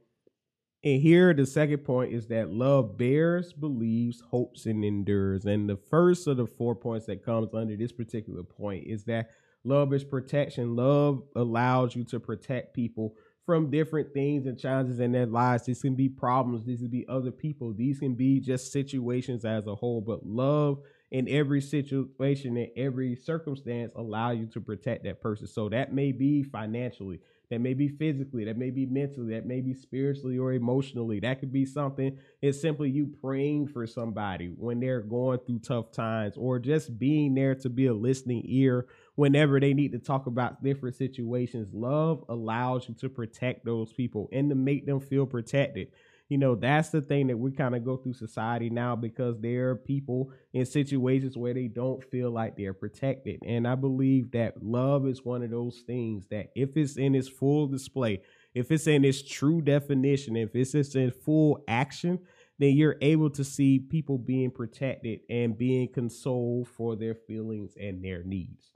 and 0.86 1.02
here, 1.02 1.34
the 1.34 1.44
second 1.44 1.78
point 1.78 2.12
is 2.12 2.28
that 2.28 2.52
love 2.52 2.96
bears, 2.96 3.52
believes, 3.52 4.20
hopes, 4.20 4.66
and 4.66 4.84
endures. 4.84 5.44
And 5.44 5.68
the 5.68 5.76
first 5.76 6.28
of 6.28 6.36
the 6.36 6.46
four 6.46 6.76
points 6.76 7.06
that 7.06 7.24
comes 7.24 7.52
under 7.54 7.76
this 7.76 7.90
particular 7.90 8.44
point 8.44 8.86
is 8.86 9.02
that 9.06 9.30
love 9.64 9.92
is 9.92 10.04
protection. 10.04 10.76
Love 10.76 11.24
allows 11.34 11.96
you 11.96 12.04
to 12.04 12.20
protect 12.20 12.72
people 12.72 13.16
from 13.44 13.68
different 13.68 14.14
things 14.14 14.46
and 14.46 14.56
challenges 14.56 15.00
in 15.00 15.10
their 15.10 15.26
lives. 15.26 15.66
This 15.66 15.82
can 15.82 15.96
be 15.96 16.08
problems, 16.08 16.64
these 16.64 16.78
can 16.78 16.88
be 16.88 17.04
other 17.08 17.32
people, 17.32 17.74
these 17.74 17.98
can 17.98 18.14
be 18.14 18.38
just 18.38 18.70
situations 18.70 19.44
as 19.44 19.66
a 19.66 19.74
whole. 19.74 20.00
But 20.00 20.24
love 20.24 20.78
in 21.10 21.28
every 21.28 21.62
situation, 21.62 22.56
in 22.56 22.70
every 22.76 23.16
circumstance, 23.16 23.90
allow 23.96 24.30
you 24.30 24.46
to 24.46 24.60
protect 24.60 25.02
that 25.02 25.20
person. 25.20 25.48
So 25.48 25.68
that 25.68 25.92
may 25.92 26.12
be 26.12 26.44
financially 26.44 27.18
that 27.50 27.60
may 27.60 27.74
be 27.74 27.88
physically, 27.88 28.44
that 28.44 28.56
may 28.56 28.70
be 28.70 28.86
mentally, 28.86 29.34
that 29.34 29.46
may 29.46 29.60
be 29.60 29.74
spiritually 29.74 30.38
or 30.38 30.52
emotionally. 30.52 31.20
That 31.20 31.38
could 31.40 31.52
be 31.52 31.64
something. 31.64 32.18
It's 32.42 32.60
simply 32.60 32.90
you 32.90 33.06
praying 33.22 33.68
for 33.68 33.86
somebody 33.86 34.46
when 34.56 34.80
they're 34.80 35.00
going 35.00 35.38
through 35.46 35.60
tough 35.60 35.92
times, 35.92 36.36
or 36.36 36.58
just 36.58 36.98
being 36.98 37.34
there 37.34 37.54
to 37.56 37.68
be 37.68 37.86
a 37.86 37.94
listening 37.94 38.42
ear 38.46 38.86
whenever 39.14 39.60
they 39.60 39.74
need 39.74 39.92
to 39.92 39.98
talk 39.98 40.26
about 40.26 40.62
different 40.62 40.96
situations. 40.96 41.72
Love 41.72 42.24
allows 42.28 42.88
you 42.88 42.94
to 42.96 43.08
protect 43.08 43.64
those 43.64 43.92
people 43.92 44.28
and 44.32 44.48
to 44.50 44.54
make 44.54 44.84
them 44.86 45.00
feel 45.00 45.26
protected 45.26 45.88
you 46.28 46.38
know 46.38 46.54
that's 46.54 46.90
the 46.90 47.00
thing 47.00 47.28
that 47.28 47.38
we 47.38 47.52
kind 47.52 47.74
of 47.74 47.84
go 47.84 47.96
through 47.96 48.14
society 48.14 48.68
now 48.70 48.96
because 48.96 49.38
there 49.40 49.70
are 49.70 49.76
people 49.76 50.32
in 50.52 50.66
situations 50.66 51.36
where 51.36 51.54
they 51.54 51.68
don't 51.68 52.02
feel 52.10 52.30
like 52.30 52.56
they're 52.56 52.74
protected. 52.74 53.38
And 53.46 53.66
i 53.66 53.74
believe 53.74 54.32
that 54.32 54.62
love 54.62 55.06
is 55.06 55.24
one 55.24 55.42
of 55.42 55.50
those 55.50 55.82
things 55.86 56.26
that 56.30 56.50
if 56.54 56.76
it's 56.76 56.96
in 56.96 57.14
its 57.14 57.28
full 57.28 57.66
display 57.66 58.22
if 58.54 58.70
it's 58.70 58.86
in 58.86 59.04
its 59.04 59.22
true 59.22 59.60
definition 59.60 60.36
if 60.36 60.54
it's 60.54 60.94
in 60.94 61.10
full 61.10 61.62
action 61.68 62.18
then 62.58 62.74
you're 62.74 62.96
able 63.02 63.28
to 63.30 63.44
see 63.44 63.78
people 63.78 64.16
being 64.16 64.50
protected 64.50 65.20
and 65.28 65.58
being 65.58 65.88
consoled 65.92 66.66
for 66.68 66.96
their 66.96 67.14
feelings 67.14 67.74
and 67.78 68.02
their 68.02 68.22
needs 68.24 68.75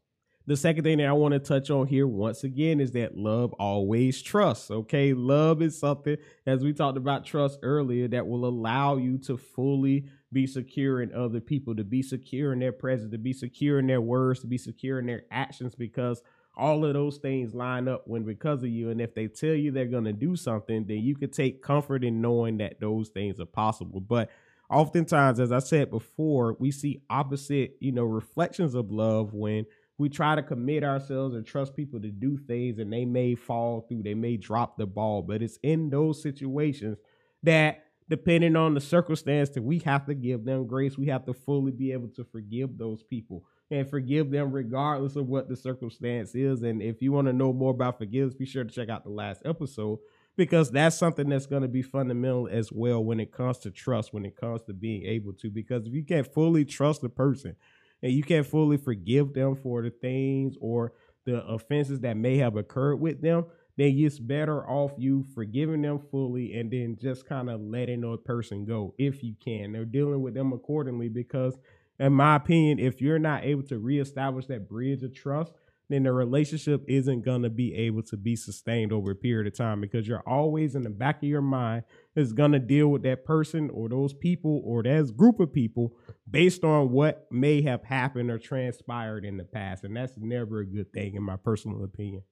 the 0.51 0.57
second 0.57 0.83
thing 0.83 0.99
that 0.99 1.07
I 1.07 1.13
want 1.13 1.33
to 1.33 1.39
touch 1.39 1.71
on 1.71 1.87
here 1.87 2.09
once 2.09 2.43
again 2.43 2.81
is 2.81 2.91
that 2.91 3.17
love 3.17 3.53
always 3.53 4.21
trusts. 4.21 4.69
Okay. 4.69 5.15
Love 5.15 5.63
is 5.63 5.79
something, 5.79 6.17
as 6.45 6.65
we 6.65 6.73
talked 6.73 6.99
about 6.99 7.25
trust 7.25 7.61
earlier, 7.63 8.09
that 8.09 8.27
will 8.27 8.45
allow 8.45 8.97
you 8.97 9.17
to 9.19 9.37
fully 9.37 10.07
be 10.33 10.49
secure 10.49 11.03
in 11.03 11.15
other 11.15 11.39
people, 11.39 11.77
to 11.77 11.85
be 11.85 12.03
secure 12.03 12.53
in 12.53 12.59
their 12.59 12.73
presence, 12.73 13.13
to 13.13 13.19
be 13.19 13.33
secure 13.33 13.79
in 13.79 13.87
their 13.87 14.01
words, 14.01 14.41
to 14.41 14.49
be 14.49 14.59
secure 14.59 14.99
in 14.99 15.07
their 15.07 15.23
actions, 15.31 15.77
because 15.77 16.21
all 16.57 16.85
of 16.85 16.95
those 16.95 17.19
things 17.19 17.55
line 17.55 17.87
up 17.87 18.03
when 18.09 18.25
because 18.25 18.65
of 18.65 18.71
you. 18.71 18.91
And 18.91 19.01
if 19.01 19.15
they 19.15 19.29
tell 19.29 19.55
you 19.55 19.71
they're 19.71 19.85
going 19.85 20.03
to 20.03 20.13
do 20.13 20.35
something, 20.35 20.85
then 20.85 20.99
you 20.99 21.15
can 21.15 21.31
take 21.31 21.63
comfort 21.63 22.03
in 22.03 22.21
knowing 22.21 22.59
that 22.59 22.81
those 22.81 23.11
things 23.11 23.39
are 23.39 23.47
possible. 23.47 24.01
But 24.01 24.31
oftentimes, 24.69 25.39
as 25.39 25.53
I 25.53 25.61
said 25.61 25.93
before, 25.93 26.57
we 26.59 26.73
see 26.73 27.03
opposite, 27.09 27.77
you 27.79 27.93
know, 27.93 28.03
reflections 28.03 28.75
of 28.75 28.91
love 28.91 29.33
when 29.33 29.67
we 30.01 30.09
try 30.09 30.35
to 30.35 30.43
commit 30.43 30.83
ourselves 30.83 31.35
and 31.35 31.45
trust 31.45 31.77
people 31.77 32.01
to 32.01 32.09
do 32.09 32.39
things 32.39 32.79
and 32.79 32.91
they 32.91 33.05
may 33.05 33.35
fall 33.35 33.83
through, 33.83 34.03
they 34.03 34.15
may 34.15 34.37
drop 34.37 34.79
the 34.79 34.87
ball. 34.87 35.21
But 35.21 35.43
it's 35.43 35.59
in 35.63 35.91
those 35.91 36.23
situations 36.23 36.99
that 37.43 37.85
depending 38.09 38.57
on 38.57 38.75
the 38.75 38.81
circumstance 38.81 39.51
that 39.51 39.63
we 39.63 39.79
have 39.79 40.05
to 40.05 40.15
give 40.15 40.45
them 40.45 40.67
grace. 40.67 40.99
We 40.99 41.07
have 41.07 41.25
to 41.27 41.33
fully 41.33 41.71
be 41.71 41.93
able 41.93 42.09
to 42.17 42.25
forgive 42.25 42.77
those 42.77 43.05
people 43.05 43.45
and 43.71 43.89
forgive 43.89 44.33
them 44.33 44.51
regardless 44.51 45.15
of 45.15 45.29
what 45.29 45.49
the 45.49 45.55
circumstance 45.55 46.35
is. 46.35 46.63
And 46.63 46.83
if 46.83 47.01
you 47.01 47.13
want 47.13 47.29
to 47.29 47.33
know 47.33 47.53
more 47.53 47.71
about 47.71 47.99
forgiveness, 47.99 48.35
be 48.35 48.47
sure 48.47 48.65
to 48.65 48.71
check 48.71 48.89
out 48.89 49.05
the 49.05 49.11
last 49.11 49.43
episode 49.45 50.01
because 50.37 50.73
that's 50.73 50.97
something 50.97 51.29
that's 51.29 51.47
going 51.47 51.63
to 51.63 51.69
be 51.69 51.83
fundamental 51.83 52.49
as 52.51 52.73
well 52.73 53.05
when 53.05 53.21
it 53.21 53.31
comes 53.31 53.59
to 53.59 53.71
trust, 53.71 54.13
when 54.13 54.25
it 54.25 54.35
comes 54.35 54.63
to 54.63 54.73
being 54.73 55.05
able 55.05 55.33
to. 55.35 55.49
Because 55.49 55.87
if 55.87 55.93
you 55.93 56.03
can't 56.03 56.27
fully 56.27 56.65
trust 56.65 57.05
a 57.05 57.09
person 57.09 57.55
and 58.03 58.13
you 58.13 58.23
can't 58.23 58.47
fully 58.47 58.77
forgive 58.77 59.35
them 59.35 59.57
for 59.57 59.83
the 59.83 59.91
things 59.91 60.57
or 60.61 60.93
the 61.27 61.45
offenses 61.45 62.01
that 62.01 62.17
may 62.17 62.39
have 62.39 62.57
occurred 62.57 62.97
with 62.97 63.21
them, 63.21 63.45
then 63.77 63.95
it's 63.97 64.19
better 64.19 64.69
off 64.69 64.93
you 64.99 65.25
forgiving 65.35 65.83
them 65.83 66.01
fully 66.11 66.59
and 66.59 66.71
then 66.71 66.97
just 67.01 67.27
kind 67.27 67.49
of 67.49 67.61
letting 67.61 68.05
a 68.05 68.17
person 68.17 68.65
go 68.65 68.95
if 68.99 69.23
you 69.23 69.35
can. 69.43 69.73
They're 69.73 69.85
dealing 69.85 70.23
with 70.23 70.35
them 70.35 70.53
accordingly 70.53 71.09
because, 71.09 71.57
in 71.99 72.13
my 72.13 72.37
opinion, 72.37 72.79
if 72.79 73.01
you're 73.01 73.19
not 73.19 73.45
able 73.45 73.63
to 73.65 73.79
reestablish 73.79 74.47
that 74.47 74.69
bridge 74.69 75.03
of 75.03 75.15
trust, 75.15 75.53
then 75.89 76.05
the 76.05 76.13
relationship 76.13 76.85
isn't 76.89 77.25
going 77.25 77.43
to 77.43 77.51
be 77.51 77.75
able 77.75 78.03
to 78.05 78.17
be 78.17 78.37
sustained 78.37 78.93
over 78.93 79.11
a 79.11 79.17
period 79.17 79.47
of 79.47 79.57
time 79.57 79.81
because 79.81 80.07
you're 80.07 80.23
always 80.27 80.75
in 80.75 80.83
the 80.83 80.91
back 80.91 81.17
of 81.17 81.29
your 81.29 81.43
mind 81.43 81.83
is 82.17 82.33
going 82.33 82.53
to 82.53 82.59
deal 82.59 82.89
with 82.89 83.03
that 83.03 83.25
person 83.25 83.71
or 83.71 83.89
those 83.89 84.13
people 84.13 84.61
or 84.65 84.83
that 84.83 85.17
group 85.17 85.39
of 85.41 85.53
people 85.53 85.97
based 86.29 86.65
on 86.65 86.91
what 86.91 87.27
may 87.31 87.63
have 87.63 87.85
happened 87.85 88.31
or 88.31 88.39
transpired 88.39 89.25
in 89.25 89.37
the 89.37 89.45
past. 89.45 89.85
And 89.85 89.97
that's 89.97 90.17
never 90.17 90.61
a 90.61 90.67
good 90.67 90.93
thing, 90.93 91.15
in 91.15 91.23
my 91.23 91.37
personal 91.37 91.85
opinion. 91.85 92.23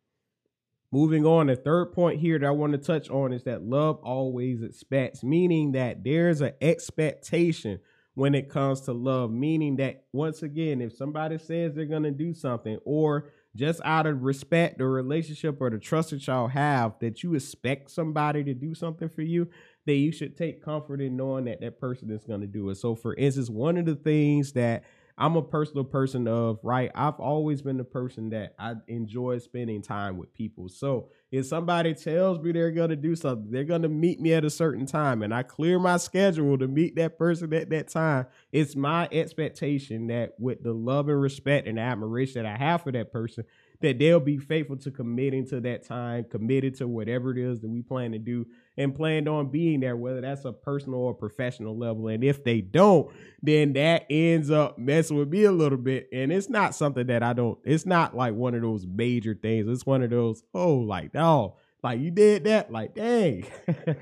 Moving 0.90 1.26
on, 1.26 1.48
the 1.48 1.56
third 1.56 1.92
point 1.92 2.18
here 2.18 2.38
that 2.38 2.46
I 2.46 2.50
want 2.50 2.72
to 2.72 2.78
touch 2.78 3.10
on 3.10 3.32
is 3.32 3.44
that 3.44 3.62
love 3.62 4.00
always 4.02 4.62
expects, 4.62 5.22
meaning 5.22 5.72
that 5.72 6.02
there's 6.02 6.40
an 6.40 6.54
expectation 6.62 7.80
when 8.14 8.34
it 8.34 8.48
comes 8.48 8.80
to 8.80 8.92
love, 8.92 9.30
meaning 9.30 9.76
that 9.76 10.06
once 10.12 10.42
again, 10.42 10.80
if 10.80 10.96
somebody 10.96 11.38
says 11.38 11.74
they're 11.74 11.84
going 11.84 12.02
to 12.02 12.10
do 12.10 12.34
something, 12.34 12.78
or 12.84 13.30
just 13.58 13.80
out 13.84 14.06
of 14.06 14.22
respect 14.22 14.80
or 14.80 14.90
relationship 14.90 15.60
or 15.60 15.68
the 15.68 15.78
trust 15.78 16.10
that 16.10 16.24
y'all 16.26 16.46
have, 16.46 16.94
that 17.00 17.22
you 17.22 17.34
expect 17.34 17.90
somebody 17.90 18.44
to 18.44 18.54
do 18.54 18.74
something 18.74 19.08
for 19.08 19.22
you, 19.22 19.48
that 19.84 19.94
you 19.94 20.12
should 20.12 20.36
take 20.36 20.62
comfort 20.64 21.00
in 21.00 21.16
knowing 21.16 21.46
that 21.46 21.60
that 21.60 21.80
person 21.80 22.10
is 22.10 22.24
going 22.24 22.40
to 22.40 22.46
do 22.46 22.70
it. 22.70 22.76
So, 22.76 22.94
for 22.94 23.14
instance, 23.16 23.50
one 23.50 23.76
of 23.76 23.84
the 23.84 23.96
things 23.96 24.52
that 24.52 24.84
I'm 25.18 25.34
a 25.34 25.42
personal 25.42 25.82
person 25.82 26.28
of, 26.28 26.60
right? 26.62 26.92
I've 26.94 27.18
always 27.18 27.60
been 27.60 27.76
the 27.76 27.84
person 27.84 28.30
that 28.30 28.54
I 28.56 28.74
enjoy 28.86 29.38
spending 29.38 29.82
time 29.82 30.16
with 30.16 30.32
people. 30.32 30.68
So 30.68 31.08
if 31.30 31.46
somebody 31.46 31.94
tells 31.94 32.38
me 32.40 32.52
they're 32.52 32.70
going 32.70 32.90
to 32.90 32.96
do 32.96 33.14
something, 33.14 33.50
they're 33.50 33.64
going 33.64 33.82
to 33.82 33.88
meet 33.88 34.20
me 34.20 34.32
at 34.32 34.44
a 34.44 34.50
certain 34.50 34.86
time, 34.86 35.22
and 35.22 35.34
I 35.34 35.42
clear 35.42 35.78
my 35.78 35.98
schedule 35.98 36.56
to 36.58 36.68
meet 36.68 36.96
that 36.96 37.18
person 37.18 37.52
at 37.52 37.70
that 37.70 37.88
time, 37.88 38.26
it's 38.52 38.74
my 38.74 39.08
expectation 39.12 40.06
that 40.08 40.34
with 40.38 40.62
the 40.62 40.72
love 40.72 41.08
and 41.08 41.20
respect 41.20 41.68
and 41.68 41.78
admiration 41.78 42.42
that 42.42 42.52
I 42.52 42.56
have 42.56 42.82
for 42.82 42.92
that 42.92 43.12
person, 43.12 43.44
that 43.80 43.98
they'll 43.98 44.18
be 44.18 44.38
faithful 44.38 44.76
to 44.76 44.90
committing 44.90 45.46
to 45.46 45.60
that 45.60 45.86
time, 45.86 46.24
committed 46.24 46.76
to 46.76 46.88
whatever 46.88 47.30
it 47.30 47.38
is 47.38 47.60
that 47.60 47.68
we 47.68 47.80
plan 47.80 48.10
to 48.12 48.18
do 48.18 48.44
and 48.76 48.94
planned 48.94 49.28
on 49.28 49.50
being 49.50 49.80
there, 49.80 49.96
whether 49.96 50.20
that's 50.20 50.44
a 50.44 50.52
personal 50.52 50.98
or 50.98 51.14
professional 51.14 51.78
level. 51.78 52.08
And 52.08 52.24
if 52.24 52.42
they 52.42 52.60
don't, 52.60 53.12
then 53.40 53.74
that 53.74 54.06
ends 54.10 54.50
up 54.50 54.78
messing 54.78 55.16
with 55.16 55.28
me 55.28 55.44
a 55.44 55.52
little 55.52 55.78
bit. 55.78 56.08
And 56.12 56.32
it's 56.32 56.48
not 56.48 56.74
something 56.74 57.06
that 57.06 57.22
I 57.22 57.32
don't, 57.32 57.58
it's 57.64 57.86
not 57.86 58.16
like 58.16 58.34
one 58.34 58.54
of 58.56 58.62
those 58.62 58.84
major 58.84 59.34
things. 59.40 59.68
It's 59.68 59.86
one 59.86 60.02
of 60.02 60.10
those, 60.10 60.42
oh, 60.54 60.74
like, 60.74 61.12
oh, 61.18 61.56
like 61.82 62.00
you 62.00 62.10
did 62.10 62.44
that, 62.44 62.72
like, 62.72 62.94
dang. 62.94 63.46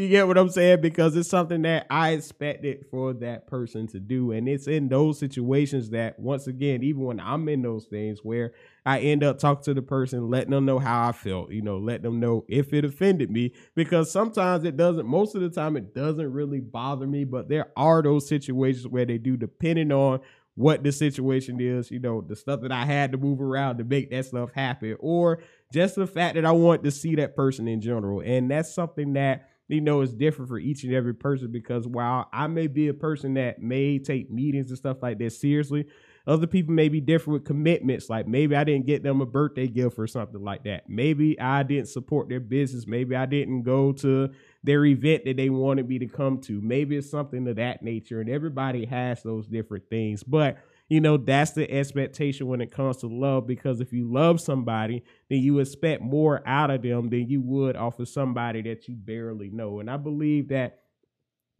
You 0.00 0.08
get 0.08 0.28
what 0.28 0.38
I'm 0.38 0.48
saying? 0.48 0.80
Because 0.80 1.16
it's 1.16 1.28
something 1.28 1.62
that 1.62 1.86
I 1.90 2.10
expected 2.10 2.86
for 2.90 3.12
that 3.14 3.48
person 3.48 3.88
to 3.88 3.98
do. 3.98 4.30
And 4.30 4.48
it's 4.48 4.68
in 4.68 4.88
those 4.88 5.18
situations 5.18 5.90
that, 5.90 6.18
once 6.18 6.46
again, 6.46 6.82
even 6.84 7.02
when 7.02 7.20
I'm 7.20 7.48
in 7.48 7.60
those 7.60 7.86
things 7.86 8.20
where 8.22 8.52
I 8.86 9.00
end 9.00 9.24
up 9.24 9.38
talking 9.38 9.64
to 9.64 9.74
the 9.74 9.82
person, 9.82 10.30
letting 10.30 10.52
them 10.52 10.64
know 10.64 10.78
how 10.78 11.08
I 11.08 11.12
felt, 11.12 11.50
you 11.50 11.60
know, 11.60 11.76
let 11.76 12.02
them 12.02 12.20
know 12.20 12.44
if 12.48 12.72
it 12.72 12.84
offended 12.84 13.30
me. 13.30 13.52
Because 13.74 14.12
sometimes 14.12 14.64
it 14.64 14.76
doesn't, 14.76 15.06
most 15.06 15.34
of 15.34 15.42
the 15.42 15.50
time, 15.50 15.76
it 15.76 15.92
doesn't 15.92 16.32
really 16.32 16.60
bother 16.60 17.06
me. 17.06 17.24
But 17.24 17.48
there 17.48 17.66
are 17.76 18.00
those 18.00 18.28
situations 18.28 18.86
where 18.86 19.04
they 19.04 19.18
do, 19.18 19.36
depending 19.36 19.90
on 19.92 20.20
what 20.60 20.84
the 20.84 20.92
situation 20.92 21.58
is, 21.58 21.90
you 21.90 21.98
know, 21.98 22.20
the 22.20 22.36
stuff 22.36 22.60
that 22.60 22.70
I 22.70 22.84
had 22.84 23.12
to 23.12 23.18
move 23.18 23.40
around 23.40 23.78
to 23.78 23.84
make 23.84 24.10
that 24.10 24.26
stuff 24.26 24.52
happen, 24.52 24.94
or 25.00 25.42
just 25.72 25.94
the 25.94 26.06
fact 26.06 26.34
that 26.34 26.44
I 26.44 26.52
want 26.52 26.84
to 26.84 26.90
see 26.90 27.14
that 27.14 27.34
person 27.34 27.66
in 27.66 27.80
general. 27.80 28.20
And 28.20 28.50
that's 28.50 28.74
something 28.74 29.14
that 29.14 29.48
you 29.68 29.80
know 29.80 30.02
is 30.02 30.12
different 30.12 30.50
for 30.50 30.58
each 30.58 30.84
and 30.84 30.92
every 30.92 31.14
person 31.14 31.50
because 31.50 31.86
while 31.86 32.28
I 32.30 32.46
may 32.46 32.66
be 32.66 32.88
a 32.88 32.94
person 32.94 33.34
that 33.34 33.62
may 33.62 33.98
take 33.98 34.30
meetings 34.30 34.68
and 34.68 34.76
stuff 34.76 34.98
like 35.00 35.18
that 35.20 35.32
seriously, 35.32 35.86
other 36.26 36.46
people 36.46 36.74
may 36.74 36.90
be 36.90 37.00
different 37.00 37.40
with 37.40 37.44
commitments. 37.46 38.10
Like 38.10 38.28
maybe 38.28 38.54
I 38.54 38.64
didn't 38.64 38.86
get 38.86 39.02
them 39.02 39.22
a 39.22 39.26
birthday 39.26 39.66
gift 39.66 39.98
or 39.98 40.06
something 40.06 40.42
like 40.42 40.64
that. 40.64 40.90
Maybe 40.90 41.40
I 41.40 41.62
didn't 41.62 41.88
support 41.88 42.28
their 42.28 42.40
business. 42.40 42.86
Maybe 42.86 43.16
I 43.16 43.24
didn't 43.24 43.62
go 43.62 43.92
to 43.92 44.28
their 44.62 44.84
event 44.84 45.24
that 45.24 45.36
they 45.36 45.50
wanted 45.50 45.88
me 45.88 45.98
to 45.98 46.06
come 46.06 46.40
to. 46.42 46.60
Maybe 46.60 46.96
it's 46.96 47.10
something 47.10 47.48
of 47.48 47.56
that 47.56 47.82
nature. 47.82 48.20
And 48.20 48.28
everybody 48.28 48.84
has 48.86 49.22
those 49.22 49.46
different 49.46 49.88
things. 49.88 50.22
But 50.22 50.58
you 50.90 51.00
know, 51.00 51.16
that's 51.16 51.52
the 51.52 51.70
expectation 51.70 52.48
when 52.48 52.60
it 52.60 52.72
comes 52.72 52.98
to 52.98 53.06
love. 53.06 53.46
Because 53.46 53.80
if 53.80 53.92
you 53.92 54.12
love 54.12 54.40
somebody, 54.40 55.04
then 55.30 55.38
you 55.38 55.60
expect 55.60 56.02
more 56.02 56.42
out 56.44 56.70
of 56.70 56.82
them 56.82 57.08
than 57.10 57.28
you 57.28 57.40
would 57.40 57.76
off 57.76 58.00
of 58.00 58.08
somebody 58.08 58.60
that 58.62 58.88
you 58.88 58.96
barely 58.96 59.50
know. 59.50 59.78
And 59.78 59.88
I 59.88 59.96
believe 59.96 60.48
that 60.48 60.80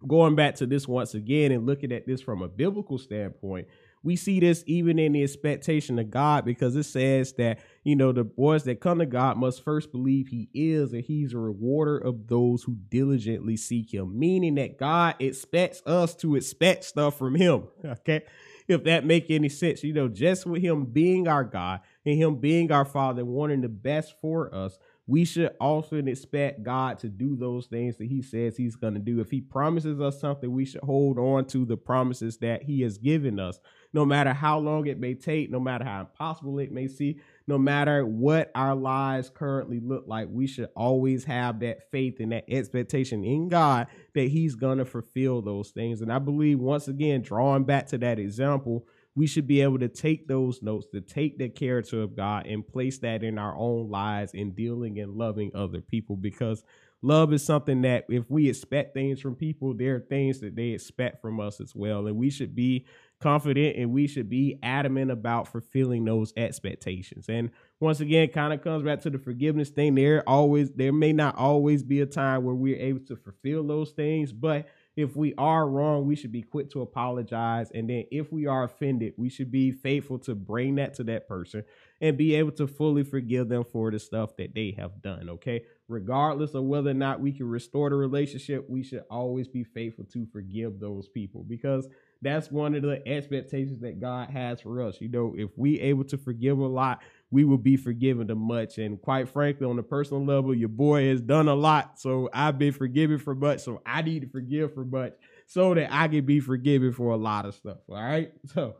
going 0.06 0.34
back 0.34 0.56
to 0.56 0.66
this 0.66 0.88
once 0.88 1.14
again 1.14 1.52
and 1.52 1.64
looking 1.64 1.92
at 1.92 2.06
this 2.06 2.20
from 2.20 2.42
a 2.42 2.48
biblical 2.48 2.98
standpoint, 2.98 3.68
we 4.02 4.16
see 4.16 4.40
this 4.40 4.64
even 4.66 4.98
in 4.98 5.12
the 5.12 5.22
expectation 5.22 5.98
of 5.98 6.10
God 6.10 6.44
because 6.44 6.74
it 6.76 6.84
says 6.84 7.34
that, 7.34 7.58
you 7.84 7.96
know, 7.96 8.12
the 8.12 8.24
boys 8.24 8.64
that 8.64 8.80
come 8.80 8.98
to 8.98 9.06
God 9.06 9.36
must 9.36 9.62
first 9.62 9.92
believe 9.92 10.28
he 10.28 10.48
is 10.54 10.92
and 10.92 11.04
he's 11.04 11.34
a 11.34 11.38
rewarder 11.38 11.98
of 11.98 12.26
those 12.26 12.62
who 12.62 12.76
diligently 12.88 13.56
seek 13.56 13.92
him, 13.92 14.18
meaning 14.18 14.54
that 14.54 14.78
God 14.78 15.16
expects 15.18 15.82
us 15.84 16.14
to 16.16 16.36
expect 16.36 16.84
stuff 16.84 17.18
from 17.18 17.34
him. 17.34 17.64
Okay 17.84 18.22
if 18.70 18.84
that 18.84 19.04
make 19.04 19.30
any 19.30 19.48
sense. 19.48 19.82
You 19.82 19.92
know, 19.92 20.08
just 20.08 20.46
with 20.46 20.62
him 20.62 20.84
being 20.84 21.28
our 21.28 21.44
God 21.44 21.80
and 22.06 22.16
him 22.16 22.36
being 22.36 22.70
our 22.70 22.84
Father, 22.84 23.24
wanting 23.24 23.60
the 23.62 23.68
best 23.68 24.14
for 24.20 24.54
us, 24.54 24.78
we 25.10 25.24
should 25.24 25.50
often 25.60 26.06
expect 26.06 26.62
God 26.62 27.00
to 27.00 27.08
do 27.08 27.34
those 27.34 27.66
things 27.66 27.96
that 27.96 28.06
He 28.06 28.22
says 28.22 28.56
He's 28.56 28.76
going 28.76 28.94
to 28.94 29.00
do. 29.00 29.18
If 29.18 29.28
He 29.28 29.40
promises 29.40 30.00
us 30.00 30.20
something, 30.20 30.52
we 30.52 30.64
should 30.64 30.82
hold 30.82 31.18
on 31.18 31.46
to 31.46 31.64
the 31.64 31.76
promises 31.76 32.36
that 32.38 32.62
He 32.62 32.82
has 32.82 32.96
given 32.96 33.40
us, 33.40 33.58
no 33.92 34.04
matter 34.04 34.32
how 34.32 34.60
long 34.60 34.86
it 34.86 35.00
may 35.00 35.14
take, 35.14 35.50
no 35.50 35.58
matter 35.58 35.84
how 35.84 36.02
impossible 36.02 36.60
it 36.60 36.70
may 36.70 36.86
seem, 36.86 37.20
no 37.48 37.58
matter 37.58 38.06
what 38.06 38.52
our 38.54 38.76
lives 38.76 39.32
currently 39.34 39.80
look 39.80 40.04
like. 40.06 40.28
We 40.30 40.46
should 40.46 40.68
always 40.76 41.24
have 41.24 41.58
that 41.58 41.90
faith 41.90 42.20
and 42.20 42.30
that 42.30 42.44
expectation 42.48 43.24
in 43.24 43.48
God 43.48 43.88
that 44.14 44.28
He's 44.28 44.54
going 44.54 44.78
to 44.78 44.84
fulfill 44.84 45.42
those 45.42 45.70
things. 45.70 46.02
And 46.02 46.12
I 46.12 46.20
believe, 46.20 46.60
once 46.60 46.86
again, 46.86 47.22
drawing 47.22 47.64
back 47.64 47.88
to 47.88 47.98
that 47.98 48.20
example, 48.20 48.86
we 49.14 49.26
should 49.26 49.46
be 49.46 49.60
able 49.60 49.78
to 49.78 49.88
take 49.88 50.28
those 50.28 50.62
notes, 50.62 50.86
to 50.92 51.00
take 51.00 51.38
the 51.38 51.48
character 51.48 52.02
of 52.02 52.16
God 52.16 52.46
and 52.46 52.66
place 52.66 52.98
that 52.98 53.22
in 53.22 53.38
our 53.38 53.56
own 53.56 53.90
lives 53.90 54.34
in 54.34 54.52
dealing 54.52 54.98
and 54.98 55.14
loving 55.14 55.50
other 55.54 55.80
people 55.80 56.16
because 56.16 56.62
love 57.02 57.32
is 57.32 57.44
something 57.44 57.82
that 57.82 58.04
if 58.08 58.30
we 58.30 58.48
expect 58.48 58.94
things 58.94 59.20
from 59.20 59.34
people, 59.34 59.74
there 59.74 59.96
are 59.96 60.00
things 60.00 60.40
that 60.40 60.54
they 60.54 60.68
expect 60.68 61.20
from 61.20 61.40
us 61.40 61.60
as 61.60 61.74
well. 61.74 62.06
And 62.06 62.16
we 62.16 62.30
should 62.30 62.54
be 62.54 62.86
confident 63.20 63.76
and 63.76 63.92
we 63.92 64.06
should 64.06 64.28
be 64.30 64.58
adamant 64.62 65.10
about 65.10 65.48
fulfilling 65.48 66.04
those 66.04 66.32
expectations. 66.36 67.28
And 67.28 67.50
once 67.78 68.00
again, 68.00 68.28
kind 68.28 68.52
of 68.52 68.62
comes 68.62 68.82
back 68.82 69.00
to 69.00 69.10
the 69.10 69.18
forgiveness 69.18 69.70
thing. 69.70 69.94
There 69.94 70.26
always 70.28 70.70
there 70.72 70.92
may 70.92 71.12
not 71.12 71.36
always 71.36 71.82
be 71.82 72.00
a 72.00 72.06
time 72.06 72.44
where 72.44 72.54
we're 72.54 72.78
able 72.80 73.04
to 73.06 73.16
fulfill 73.16 73.66
those 73.66 73.90
things, 73.90 74.32
but 74.32 74.68
if 74.96 75.16
we 75.16 75.34
are 75.38 75.68
wrong, 75.68 76.06
we 76.06 76.16
should 76.16 76.32
be 76.32 76.42
quick 76.42 76.70
to 76.70 76.82
apologize. 76.82 77.70
And 77.72 77.88
then 77.88 78.04
if 78.10 78.32
we 78.32 78.46
are 78.46 78.64
offended, 78.64 79.14
we 79.16 79.28
should 79.28 79.50
be 79.50 79.70
faithful 79.70 80.18
to 80.20 80.34
bring 80.34 80.74
that 80.76 80.94
to 80.94 81.04
that 81.04 81.28
person 81.28 81.64
and 82.00 82.16
be 82.16 82.34
able 82.34 82.52
to 82.52 82.66
fully 82.66 83.04
forgive 83.04 83.48
them 83.48 83.64
for 83.64 83.90
the 83.90 83.98
stuff 83.98 84.36
that 84.36 84.54
they 84.54 84.74
have 84.78 85.00
done. 85.00 85.28
Okay. 85.30 85.62
Regardless 85.88 86.54
of 86.54 86.64
whether 86.64 86.90
or 86.90 86.94
not 86.94 87.20
we 87.20 87.32
can 87.32 87.48
restore 87.48 87.90
the 87.90 87.96
relationship, 87.96 88.66
we 88.68 88.82
should 88.82 89.04
always 89.10 89.48
be 89.48 89.64
faithful 89.64 90.04
to 90.12 90.26
forgive 90.32 90.80
those 90.80 91.08
people 91.08 91.44
because 91.48 91.88
that's 92.22 92.50
one 92.50 92.74
of 92.74 92.82
the 92.82 93.06
expectations 93.08 93.80
that 93.80 94.00
God 94.00 94.30
has 94.30 94.60
for 94.60 94.82
us. 94.82 95.00
You 95.00 95.08
know, 95.08 95.34
if 95.36 95.50
we 95.56 95.80
able 95.80 96.04
to 96.04 96.18
forgive 96.18 96.58
a 96.58 96.66
lot, 96.66 97.00
we 97.30 97.44
will 97.44 97.58
be 97.58 97.76
forgiven 97.76 98.26
the 98.26 98.34
much. 98.34 98.78
And 98.78 99.00
quite 99.00 99.28
frankly, 99.28 99.66
on 99.66 99.78
a 99.78 99.82
personal 99.82 100.24
level, 100.24 100.54
your 100.54 100.68
boy 100.68 101.08
has 101.08 101.20
done 101.20 101.48
a 101.48 101.54
lot. 101.54 102.00
So 102.00 102.28
I've 102.32 102.58
been 102.58 102.72
forgiven 102.72 103.18
for 103.18 103.34
much. 103.34 103.60
So 103.60 103.80
I 103.86 104.02
need 104.02 104.22
to 104.22 104.28
forgive 104.28 104.74
for 104.74 104.84
much 104.84 105.12
so 105.46 105.74
that 105.74 105.92
I 105.92 106.08
can 106.08 106.26
be 106.26 106.40
forgiven 106.40 106.92
for 106.92 107.12
a 107.12 107.16
lot 107.16 107.46
of 107.46 107.54
stuff. 107.54 107.78
All 107.88 107.96
right. 107.96 108.32
So 108.46 108.76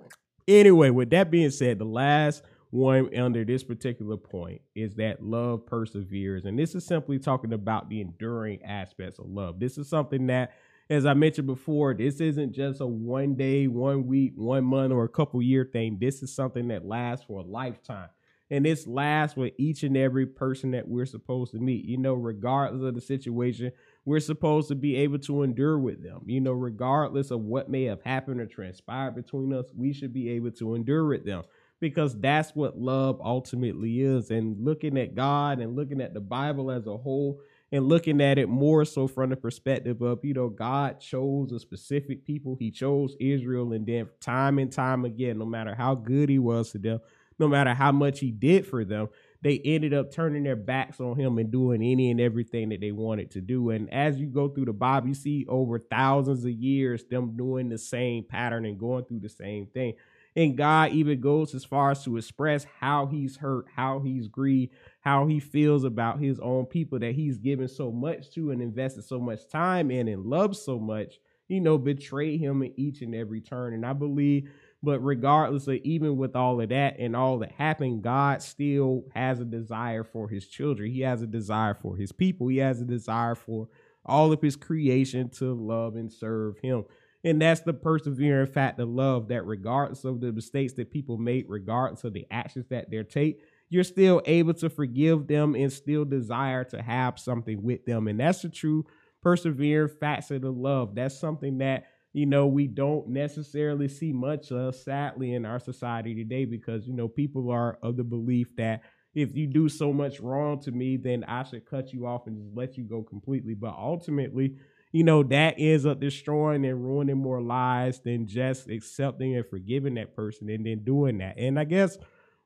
anyway, 0.49 0.91
with 0.91 1.11
that 1.11 1.31
being 1.31 1.51
said, 1.51 1.79
the 1.79 1.85
last 1.85 2.43
one 2.71 3.17
under 3.17 3.45
this 3.45 3.65
particular 3.65 4.17
point 4.17 4.63
is 4.75 4.95
that 4.97 5.23
love 5.23 5.67
perseveres. 5.67 6.45
And 6.45 6.59
this 6.59 6.75
is 6.75 6.87
simply 6.87 7.19
talking 7.19 7.53
about 7.53 7.89
the 7.89 8.01
enduring 8.01 8.63
aspects 8.65 9.19
of 9.19 9.27
love. 9.27 9.61
This 9.61 9.79
is 9.79 9.89
something 9.89 10.27
that 10.29 10.53
as 10.89 11.07
I 11.07 11.15
mentioned 11.15 11.47
before, 11.47 11.95
this 11.95 12.21
isn't 12.21 12.53
just 12.53 12.81
a 12.81 12.87
one 12.87 13.37
day, 13.37 13.69
one 13.69 14.09
week, 14.09 14.33
one 14.35 14.65
month, 14.65 14.93
or 14.93 15.05
a 15.05 15.09
couple 15.09 15.41
year 15.41 15.65
thing. 15.65 15.99
This 16.01 16.21
is 16.21 16.35
something 16.35 16.67
that 16.69 16.85
lasts 16.85 17.27
for 17.27 17.39
a 17.41 17.45
lifetime. 17.45 18.09
And 18.51 18.65
this 18.65 18.87
lasts 18.87 19.37
with 19.37 19.53
each 19.59 19.85
and 19.85 19.97
every 19.97 20.27
person 20.27 20.73
that 20.73 20.89
we're 20.89 21.07
supposed 21.07 21.53
to 21.53 21.59
meet. 21.59 21.85
You 21.85 21.99
know, 21.99 22.15
regardless 22.15 22.83
of 22.83 22.95
the 22.95 23.01
situation, 23.01 23.73
we're 24.05 24.21
supposed 24.21 24.69
to 24.69 24.75
be 24.75 24.97
able 24.97 25.21
to 25.21 25.43
endure 25.43 25.79
with 25.79 26.03
them. 26.03 26.23
You 26.27 26.41
know, 26.41 26.53
regardless 26.53 27.31
of 27.31 27.41
what 27.41 27.71
may 27.71 27.85
have 27.85 28.03
happened 28.03 28.41
or 28.41 28.47
transpired 28.47 29.15
between 29.15 29.53
us, 29.53 29.67
we 29.77 29.93
should 29.93 30.13
be 30.13 30.31
able 30.31 30.51
to 30.53 30.75
endure 30.75 31.07
with 31.07 31.25
them 31.25 31.45
because 31.79 32.19
that's 32.19 32.55
what 32.55 32.79
love 32.79 33.21
ultimately 33.25 34.01
is. 34.03 34.31
And 34.31 34.65
looking 34.65 34.99
at 34.99 35.15
God 35.15 35.61
and 35.61 35.77
looking 35.77 36.01
at 36.01 36.13
the 36.13 36.21
Bible 36.21 36.71
as 36.71 36.87
a 36.87 36.97
whole, 36.97 37.41
and 37.73 37.89
looking 37.89 38.21
at 38.21 38.39
it 38.39 38.49
more 38.49 38.85
so 38.85 39.07
from 39.07 39.31
the 39.31 39.37
perspective 39.37 40.03
of, 40.03 40.25
you 40.25 40.35
know, 40.35 40.49
God 40.49 41.01
chose 41.01 41.53
a 41.53 41.61
specific 41.61 42.25
people. 42.25 42.57
He 42.59 42.71
chose 42.71 43.15
Israel. 43.21 43.73
And 43.73 43.87
then 43.87 44.09
time 44.21 44.59
and 44.59 44.73
time 44.73 45.05
again, 45.05 45.39
no 45.39 45.45
matter 45.45 45.75
how 45.75 45.95
good 45.95 46.29
he 46.29 46.39
was 46.39 46.73
to 46.73 46.79
them, 46.79 47.01
no 47.41 47.49
matter 47.49 47.75
how 47.75 47.91
much 47.91 48.21
he 48.21 48.31
did 48.31 48.67
for 48.67 48.85
them, 48.85 49.09
they 49.43 49.59
ended 49.65 49.95
up 49.95 50.13
turning 50.13 50.43
their 50.43 50.55
backs 50.57 51.01
on 51.01 51.19
him 51.19 51.39
and 51.39 51.51
doing 51.51 51.83
any 51.83 52.11
and 52.11 52.21
everything 52.21 52.69
that 52.69 52.81
they 52.81 52.93
wanted 52.93 53.31
to 53.31 53.41
do. 53.41 53.71
And 53.71 53.91
as 53.91 54.19
you 54.19 54.27
go 54.27 54.49
through 54.49 54.67
the 54.67 54.75
Bible, 54.75 55.09
you 55.09 55.15
see 55.15 55.47
over 55.49 55.79
thousands 55.79 56.45
of 56.45 56.51
years 56.51 57.05
them 57.05 57.37
doing 57.37 57.71
the 57.71 57.79
same 57.79 58.25
pattern 58.25 58.67
and 58.67 58.79
going 58.79 59.07
through 59.07 59.21
the 59.21 59.31
same 59.31 59.67
thing. 59.67 59.95
And 60.37 60.57
God 60.57 60.93
even 60.93 61.21
goes 61.21 61.55
as 61.55 61.65
far 61.65 61.91
as 61.91 62.05
to 62.05 62.17
express 62.17 62.67
how 62.79 63.07
he's 63.07 63.39
hurt, 63.39 63.67
how 63.75 64.01
he's 64.01 64.29
grieved, 64.29 64.75
how 65.01 65.27
he 65.27 65.41
feels 65.41 65.85
about 65.85 66.21
his 66.21 66.39
own 66.39 66.67
people 66.67 66.99
that 67.01 67.15
he's 67.15 67.39
given 67.39 67.67
so 67.67 67.91
much 67.91 68.31
to 68.33 68.51
and 68.51 68.63
invested 68.63 69.05
so 69.05 69.19
much 69.19 69.49
time 69.49 69.91
in 69.91 70.07
and 70.07 70.27
loves 70.27 70.61
so 70.63 70.79
much, 70.79 71.19
you 71.49 71.61
know, 71.61 71.79
betray 71.79 72.37
him 72.37 72.63
in 72.63 72.73
each 72.77 73.01
and 73.01 73.15
every 73.15 73.41
turn. 73.41 73.73
And 73.75 73.85
I 73.85 73.93
believe, 73.93 74.51
but 74.83 75.01
regardless 75.01 75.67
of 75.69 75.75
even 75.77 76.17
with 76.17 76.35
all 76.35 76.61
of 76.61 76.71
that 76.71 76.97
and 76.99 77.15
all 77.15 77.39
that 77.39 77.53
happened, 77.53 78.03
God 78.03 78.43
still 78.43 79.05
has 79.15 79.41
a 79.41 79.45
desire 79.45 80.05
for 80.05 80.29
his 80.29 80.47
children. 80.47 80.91
He 80.91 81.01
has 81.01 81.23
a 81.23 81.27
desire 81.27 81.75
for 81.75 81.97
his 81.97 82.13
people. 82.13 82.49
He 82.49 82.59
has 82.59 82.81
a 82.81 82.87
desire 82.87 83.35
for 83.35 83.69
all 84.05 84.33
of 84.33 84.41
his 84.41 84.57
creation 84.57 85.29
to 85.29 85.53
love 85.53 85.97
and 85.97 86.11
serve 86.11 86.59
him. 86.59 86.85
And 87.23 87.43
that's 87.43 87.61
the 87.61 87.75
persevering 87.75 88.47
fact 88.47 88.81
of 88.81 88.89
love 88.89 89.29
that 89.29 89.45
regardless 89.45 90.05
of 90.05 90.21
the 90.21 90.33
mistakes 90.33 90.73
that 90.75 90.91
people 90.91 91.19
make, 91.19 91.45
regardless 91.49 92.05
of 92.05 92.15
the 92.15 92.27
actions 92.31 92.67
that 92.71 92.91
they 92.91 93.03
take, 93.03 93.43
you're 93.69 93.85
still 93.85 94.23
able 94.25 94.55
to 94.55 94.71
forgive 94.71 95.27
them 95.27 95.55
and 95.55 95.73
still 95.73 96.07
desire 96.07 96.65
to 96.65 96.83
have 96.83 97.19
something 97.19 97.63
with 97.63 97.85
them. 97.85 98.09
And 98.09 98.19
that's 98.19 98.43
the 98.43 98.49
true 98.49 98.87
persevering 99.23 99.89
facet 100.01 100.45
of 100.45 100.57
love. 100.57 100.95
That's 100.95 101.19
something 101.19 101.59
that, 101.59 101.85
you 102.13 102.27
know, 102.27 102.47
we 102.47 102.67
don't 102.67 103.09
necessarily 103.09 103.89
see 103.89 104.13
much 104.13 104.51
of, 104.51 104.75
sadly, 104.75 105.35
in 105.35 105.47
our 105.47 105.61
society 105.61 106.15
today 106.15 106.45
because, 106.45 106.87
you 106.87 106.95
know, 106.95 107.09
people 107.09 107.51
are 107.51 107.79
of 107.83 107.97
the 107.97 108.05
belief 108.05 108.55
that 108.57 108.83
if 109.15 109.37
you 109.37 109.47
do 109.47 109.69
so 109.69 109.93
much 109.93 110.21
wrong 110.21 110.61
to 110.61 110.71
me, 110.71 110.97
then 110.97 111.25
I 111.25 111.43
should 111.43 111.67
cut 111.67 111.93
you 111.93 112.07
off 112.07 112.27
and 112.27 112.37
just 112.37 112.57
let 112.57 112.77
you 112.77 112.85
go 112.85 113.03
completely. 113.03 113.55
But 113.55 113.75
ultimately, 113.77 114.57
you 114.93 115.05
know, 115.05 115.23
that 115.25 115.55
ends 115.59 115.87
up 115.87 116.01
destroying 116.01 116.65
and 116.65 116.85
ruining 116.85 117.19
more 117.19 117.41
lives 117.41 118.01
than 118.01 118.27
just 118.27 118.69
accepting 118.69 119.37
and 119.37 119.47
forgiving 119.47 119.95
that 119.95 120.15
person 120.15 120.49
and 120.51 120.67
then 120.67 120.83
doing 120.85 121.19
that. 121.19 121.39
And 121.39 121.59
I 121.59 121.65
guess 121.65 121.97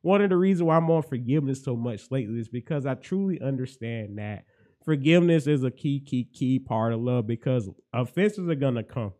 one 0.03 0.20
of 0.20 0.29
the 0.31 0.37
reasons 0.37 0.64
why 0.64 0.77
I'm 0.77 0.90
on 0.90 1.03
forgiveness 1.03 1.64
so 1.64 1.77
much 1.77 2.11
lately 2.11 2.38
is 2.38 2.48
because 2.48 2.85
I 2.85 2.94
truly 2.94 3.40
understand 3.40 4.18
that 4.18 4.44
forgiveness 4.85 5.46
is 5.46 5.64
a 5.64 5.70
key, 5.70 6.00
key, 6.00 6.29
key 6.33 6.59
part 6.59 6.92
of 6.92 7.00
love 7.00 7.27
because 7.27 7.70
offenses 7.94 8.48
are 8.48 8.55
gonna 8.55 8.83
come. 8.83 9.12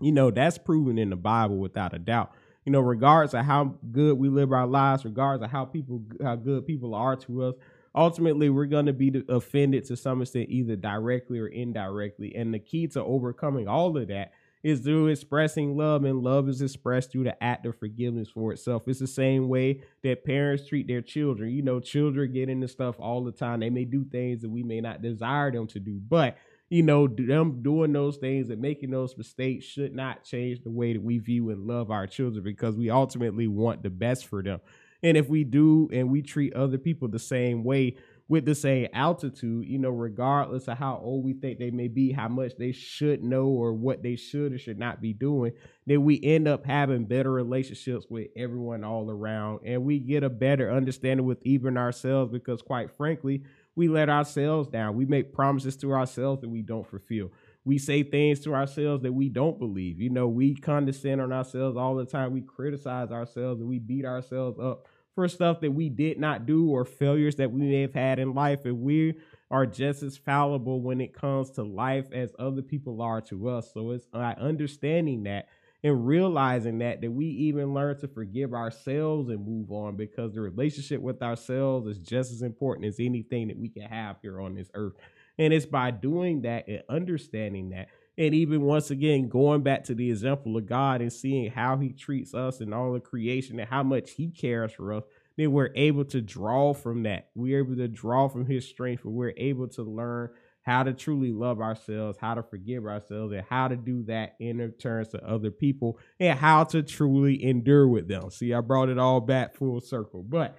You 0.00 0.12
know, 0.12 0.30
that's 0.30 0.58
proven 0.58 0.98
in 0.98 1.10
the 1.10 1.16
Bible 1.16 1.58
without 1.58 1.94
a 1.94 1.98
doubt. 1.98 2.32
You 2.64 2.72
know, 2.72 2.80
regards 2.80 3.34
of 3.34 3.44
how 3.44 3.76
good 3.90 4.18
we 4.18 4.28
live 4.28 4.52
our 4.52 4.66
lives, 4.66 5.04
regards 5.04 5.42
of 5.42 5.50
how 5.50 5.64
people 5.64 6.02
how 6.22 6.36
good 6.36 6.66
people 6.66 6.94
are 6.94 7.16
to 7.16 7.42
us, 7.44 7.54
ultimately 7.94 8.50
we're 8.50 8.66
going 8.66 8.86
to 8.86 8.92
be 8.92 9.22
offended 9.28 9.84
to 9.86 9.96
some 9.96 10.22
extent 10.22 10.50
either 10.50 10.76
directly 10.76 11.38
or 11.38 11.48
indirectly 11.48 12.34
and 12.36 12.52
the 12.54 12.58
key 12.58 12.86
to 12.88 13.02
overcoming 13.02 13.66
all 13.66 13.96
of 13.96 14.08
that 14.08 14.32
is 14.62 14.80
through 14.80 15.06
expressing 15.06 15.76
love, 15.76 16.04
and 16.04 16.22
love 16.22 16.48
is 16.48 16.60
expressed 16.60 17.10
through 17.10 17.24
the 17.24 17.42
act 17.42 17.64
of 17.64 17.78
forgiveness 17.78 18.28
for 18.28 18.52
itself. 18.52 18.82
It's 18.86 19.00
the 19.00 19.06
same 19.06 19.48
way 19.48 19.80
that 20.02 20.24
parents 20.24 20.68
treat 20.68 20.86
their 20.86 21.00
children. 21.00 21.50
You 21.50 21.62
know, 21.62 21.80
children 21.80 22.32
get 22.32 22.50
into 22.50 22.68
stuff 22.68 22.96
all 22.98 23.24
the 23.24 23.32
time. 23.32 23.60
They 23.60 23.70
may 23.70 23.84
do 23.84 24.04
things 24.04 24.42
that 24.42 24.50
we 24.50 24.62
may 24.62 24.80
not 24.80 25.00
desire 25.00 25.50
them 25.50 25.66
to 25.68 25.80
do, 25.80 25.98
but 26.06 26.36
you 26.70 26.82
know, 26.82 27.08
them 27.08 27.62
doing 27.62 27.92
those 27.92 28.16
things 28.16 28.48
and 28.48 28.62
making 28.62 28.90
those 28.90 29.16
mistakes 29.16 29.64
should 29.64 29.94
not 29.94 30.24
change 30.24 30.62
the 30.62 30.70
way 30.70 30.92
that 30.92 31.02
we 31.02 31.18
view 31.18 31.50
and 31.50 31.66
love 31.66 31.90
our 31.90 32.06
children 32.06 32.44
because 32.44 32.76
we 32.76 32.88
ultimately 32.88 33.48
want 33.48 33.82
the 33.82 33.90
best 33.90 34.26
for 34.26 34.42
them. 34.42 34.60
And 35.02 35.16
if 35.16 35.28
we 35.28 35.44
do 35.44 35.88
and 35.92 36.10
we 36.10 36.22
treat 36.22 36.54
other 36.54 36.78
people 36.78 37.08
the 37.08 37.18
same 37.18 37.64
way, 37.64 37.96
with 38.30 38.44
the 38.44 38.54
same 38.54 38.86
altitude, 38.92 39.66
you 39.66 39.76
know, 39.76 39.90
regardless 39.90 40.68
of 40.68 40.78
how 40.78 41.00
old 41.02 41.24
we 41.24 41.32
think 41.32 41.58
they 41.58 41.72
may 41.72 41.88
be, 41.88 42.12
how 42.12 42.28
much 42.28 42.52
they 42.56 42.70
should 42.70 43.24
know 43.24 43.46
or 43.46 43.72
what 43.72 44.04
they 44.04 44.14
should 44.14 44.52
or 44.52 44.58
should 44.58 44.78
not 44.78 45.00
be 45.00 45.12
doing, 45.12 45.50
then 45.84 46.04
we 46.04 46.20
end 46.22 46.46
up 46.46 46.64
having 46.64 47.06
better 47.06 47.32
relationships 47.32 48.06
with 48.08 48.28
everyone 48.36 48.84
all 48.84 49.10
around. 49.10 49.58
And 49.66 49.82
we 49.82 49.98
get 49.98 50.22
a 50.22 50.30
better 50.30 50.70
understanding 50.70 51.26
with 51.26 51.44
even 51.44 51.76
ourselves 51.76 52.30
because, 52.30 52.62
quite 52.62 52.92
frankly, 52.96 53.42
we 53.76 53.88
let 53.88 54.08
ourselves 54.08 54.68
down. 54.68 54.96
We 54.96 55.06
make 55.06 55.32
promises 55.32 55.76
to 55.78 55.92
ourselves 55.92 56.40
that 56.42 56.50
we 56.50 56.62
don't 56.62 56.86
fulfill. 56.86 57.30
We 57.64 57.78
say 57.78 58.02
things 58.02 58.40
to 58.40 58.54
ourselves 58.54 59.02
that 59.02 59.12
we 59.12 59.28
don't 59.28 59.58
believe. 59.58 60.00
You 60.00 60.10
know, 60.10 60.28
we 60.28 60.54
condescend 60.54 61.20
on 61.20 61.32
ourselves 61.32 61.76
all 61.76 61.94
the 61.94 62.06
time. 62.06 62.32
We 62.32 62.42
criticize 62.42 63.10
ourselves 63.10 63.60
and 63.60 63.68
we 63.68 63.78
beat 63.78 64.04
ourselves 64.04 64.58
up 64.58 64.86
for 65.14 65.28
stuff 65.28 65.60
that 65.60 65.72
we 65.72 65.88
did 65.88 66.18
not 66.18 66.46
do 66.46 66.70
or 66.70 66.84
failures 66.84 67.36
that 67.36 67.52
we 67.52 67.60
may 67.60 67.82
have 67.82 67.94
had 67.94 68.18
in 68.18 68.34
life. 68.34 68.64
And 68.64 68.80
we 68.80 69.14
are 69.50 69.66
just 69.66 70.02
as 70.02 70.16
fallible 70.16 70.80
when 70.80 71.00
it 71.00 71.12
comes 71.12 71.50
to 71.52 71.62
life 71.62 72.06
as 72.12 72.32
other 72.38 72.62
people 72.62 73.02
are 73.02 73.20
to 73.22 73.48
us. 73.48 73.72
So 73.74 73.90
it's 73.90 74.06
uh, 74.14 74.34
understanding 74.38 75.24
that 75.24 75.48
and 75.82 76.06
realizing 76.06 76.78
that 76.78 77.00
that 77.00 77.10
we 77.10 77.26
even 77.26 77.74
learn 77.74 77.98
to 77.98 78.08
forgive 78.08 78.52
ourselves 78.52 79.28
and 79.30 79.46
move 79.46 79.70
on 79.70 79.96
because 79.96 80.34
the 80.34 80.40
relationship 80.40 81.00
with 81.00 81.22
ourselves 81.22 81.86
is 81.86 81.98
just 81.98 82.32
as 82.32 82.42
important 82.42 82.86
as 82.86 83.00
anything 83.00 83.48
that 83.48 83.58
we 83.58 83.68
can 83.68 83.82
have 83.82 84.16
here 84.22 84.40
on 84.40 84.54
this 84.54 84.70
earth. 84.74 84.94
And 85.38 85.52
it's 85.52 85.66
by 85.66 85.90
doing 85.90 86.42
that 86.42 86.68
and 86.68 86.82
understanding 86.88 87.70
that 87.70 87.88
and 88.20 88.34
even 88.34 88.60
once 88.60 88.90
again, 88.90 89.30
going 89.30 89.62
back 89.62 89.84
to 89.84 89.94
the 89.94 90.10
example 90.10 90.54
of 90.58 90.66
God 90.66 91.00
and 91.00 91.10
seeing 91.10 91.50
how 91.50 91.78
he 91.78 91.88
treats 91.88 92.34
us 92.34 92.60
and 92.60 92.74
all 92.74 92.92
the 92.92 93.00
creation 93.00 93.58
and 93.58 93.66
how 93.66 93.82
much 93.82 94.10
he 94.10 94.28
cares 94.28 94.72
for 94.72 94.92
us, 94.92 95.04
then 95.38 95.52
we're 95.52 95.72
able 95.74 96.04
to 96.04 96.20
draw 96.20 96.74
from 96.74 97.04
that. 97.04 97.30
We're 97.34 97.60
able 97.60 97.76
to 97.76 97.88
draw 97.88 98.28
from 98.28 98.44
his 98.44 98.68
strength, 98.68 99.06
and 99.06 99.14
we're 99.14 99.32
able 99.38 99.68
to 99.68 99.82
learn 99.82 100.30
how 100.62 100.82
to 100.82 100.92
truly 100.92 101.32
love 101.32 101.60
ourselves, 101.60 102.18
how 102.20 102.34
to 102.34 102.42
forgive 102.42 102.86
ourselves, 102.86 103.32
and 103.32 103.44
how 103.48 103.68
to 103.68 103.76
do 103.76 104.02
that 104.04 104.36
in 104.40 104.72
terms 104.78 105.08
to 105.08 105.26
other 105.26 105.50
people, 105.50 105.98
and 106.18 106.38
how 106.38 106.64
to 106.64 106.82
truly 106.82 107.42
endure 107.42 107.88
with 107.88 108.08
them. 108.08 108.30
See, 108.30 108.52
I 108.52 108.60
brought 108.60 108.88
it 108.88 108.98
all 108.98 109.20
back 109.20 109.54
full 109.54 109.80
circle. 109.80 110.22
But 110.22 110.56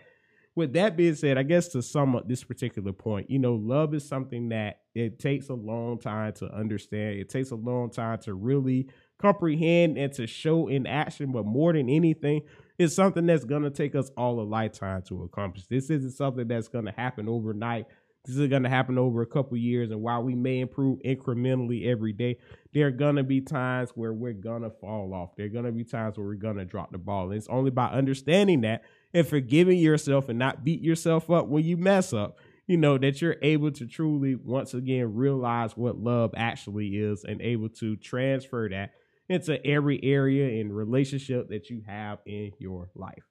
with 0.55 0.73
that 0.73 0.97
being 0.97 1.15
said, 1.15 1.37
I 1.37 1.43
guess 1.43 1.69
to 1.69 1.81
sum 1.81 2.15
up 2.15 2.27
this 2.27 2.43
particular 2.43 2.91
point, 2.91 3.29
you 3.29 3.39
know, 3.39 3.53
love 3.55 3.93
is 3.93 4.07
something 4.07 4.49
that 4.49 4.81
it 4.93 5.19
takes 5.19 5.49
a 5.49 5.53
long 5.53 5.97
time 5.97 6.33
to 6.33 6.53
understand. 6.53 7.19
It 7.19 7.29
takes 7.29 7.51
a 7.51 7.55
long 7.55 7.89
time 7.89 8.19
to 8.23 8.33
really 8.33 8.89
comprehend 9.17 9.97
and 9.97 10.11
to 10.13 10.27
show 10.27 10.67
in 10.67 10.85
action. 10.87 11.31
But 11.31 11.45
more 11.45 11.71
than 11.71 11.89
anything, 11.89 12.41
it's 12.77 12.95
something 12.95 13.25
that's 13.25 13.45
going 13.45 13.63
to 13.63 13.69
take 13.69 13.95
us 13.95 14.11
all 14.17 14.41
a 14.41 14.43
lifetime 14.43 15.03
to 15.03 15.23
accomplish. 15.23 15.67
This 15.67 15.89
isn't 15.89 16.11
something 16.11 16.47
that's 16.47 16.67
going 16.67 16.85
to 16.85 16.91
happen 16.91 17.29
overnight. 17.29 17.85
This 18.25 18.37
is 18.37 18.49
going 18.49 18.63
to 18.63 18.69
happen 18.69 18.99
over 18.99 19.23
a 19.23 19.27
couple 19.27 19.57
years. 19.57 19.89
And 19.89 20.01
while 20.01 20.21
we 20.21 20.35
may 20.35 20.59
improve 20.59 20.99
incrementally 20.99 21.87
every 21.87 22.13
day, 22.13 22.37
there 22.71 22.87
are 22.87 22.91
going 22.91 23.15
to 23.15 23.23
be 23.23 23.41
times 23.41 23.89
where 23.95 24.13
we're 24.13 24.33
going 24.33 24.61
to 24.61 24.69
fall 24.69 25.13
off. 25.13 25.35
There 25.35 25.47
are 25.47 25.49
going 25.49 25.65
to 25.65 25.71
be 25.71 25.83
times 25.83 26.17
where 26.17 26.27
we're 26.27 26.35
going 26.35 26.57
to 26.57 26.65
drop 26.65 26.91
the 26.91 26.99
ball. 26.99 27.25
And 27.25 27.33
it's 27.33 27.47
only 27.47 27.71
by 27.71 27.87
understanding 27.87 28.61
that 28.61 28.83
and 29.13 29.27
forgiving 29.27 29.79
yourself 29.79 30.29
and 30.29 30.37
not 30.37 30.63
beat 30.63 30.81
yourself 30.81 31.31
up 31.31 31.47
when 31.47 31.65
you 31.65 31.77
mess 31.77 32.13
up. 32.13 32.37
You 32.67 32.77
know, 32.77 32.97
that 32.99 33.21
you're 33.21 33.37
able 33.41 33.71
to 33.71 33.87
truly 33.87 34.35
once 34.35 34.73
again 34.73 35.15
realize 35.15 35.75
what 35.75 35.97
love 35.97 36.31
actually 36.37 36.89
is 36.89 37.25
and 37.25 37.41
able 37.41 37.69
to 37.69 37.95
transfer 37.97 38.69
that 38.69 38.91
into 39.27 39.65
every 39.65 39.99
area 40.03 40.61
and 40.61 40.73
relationship 40.75 41.49
that 41.49 41.69
you 41.69 41.81
have 41.87 42.19
in 42.25 42.51
your 42.59 42.89
life. 42.95 43.30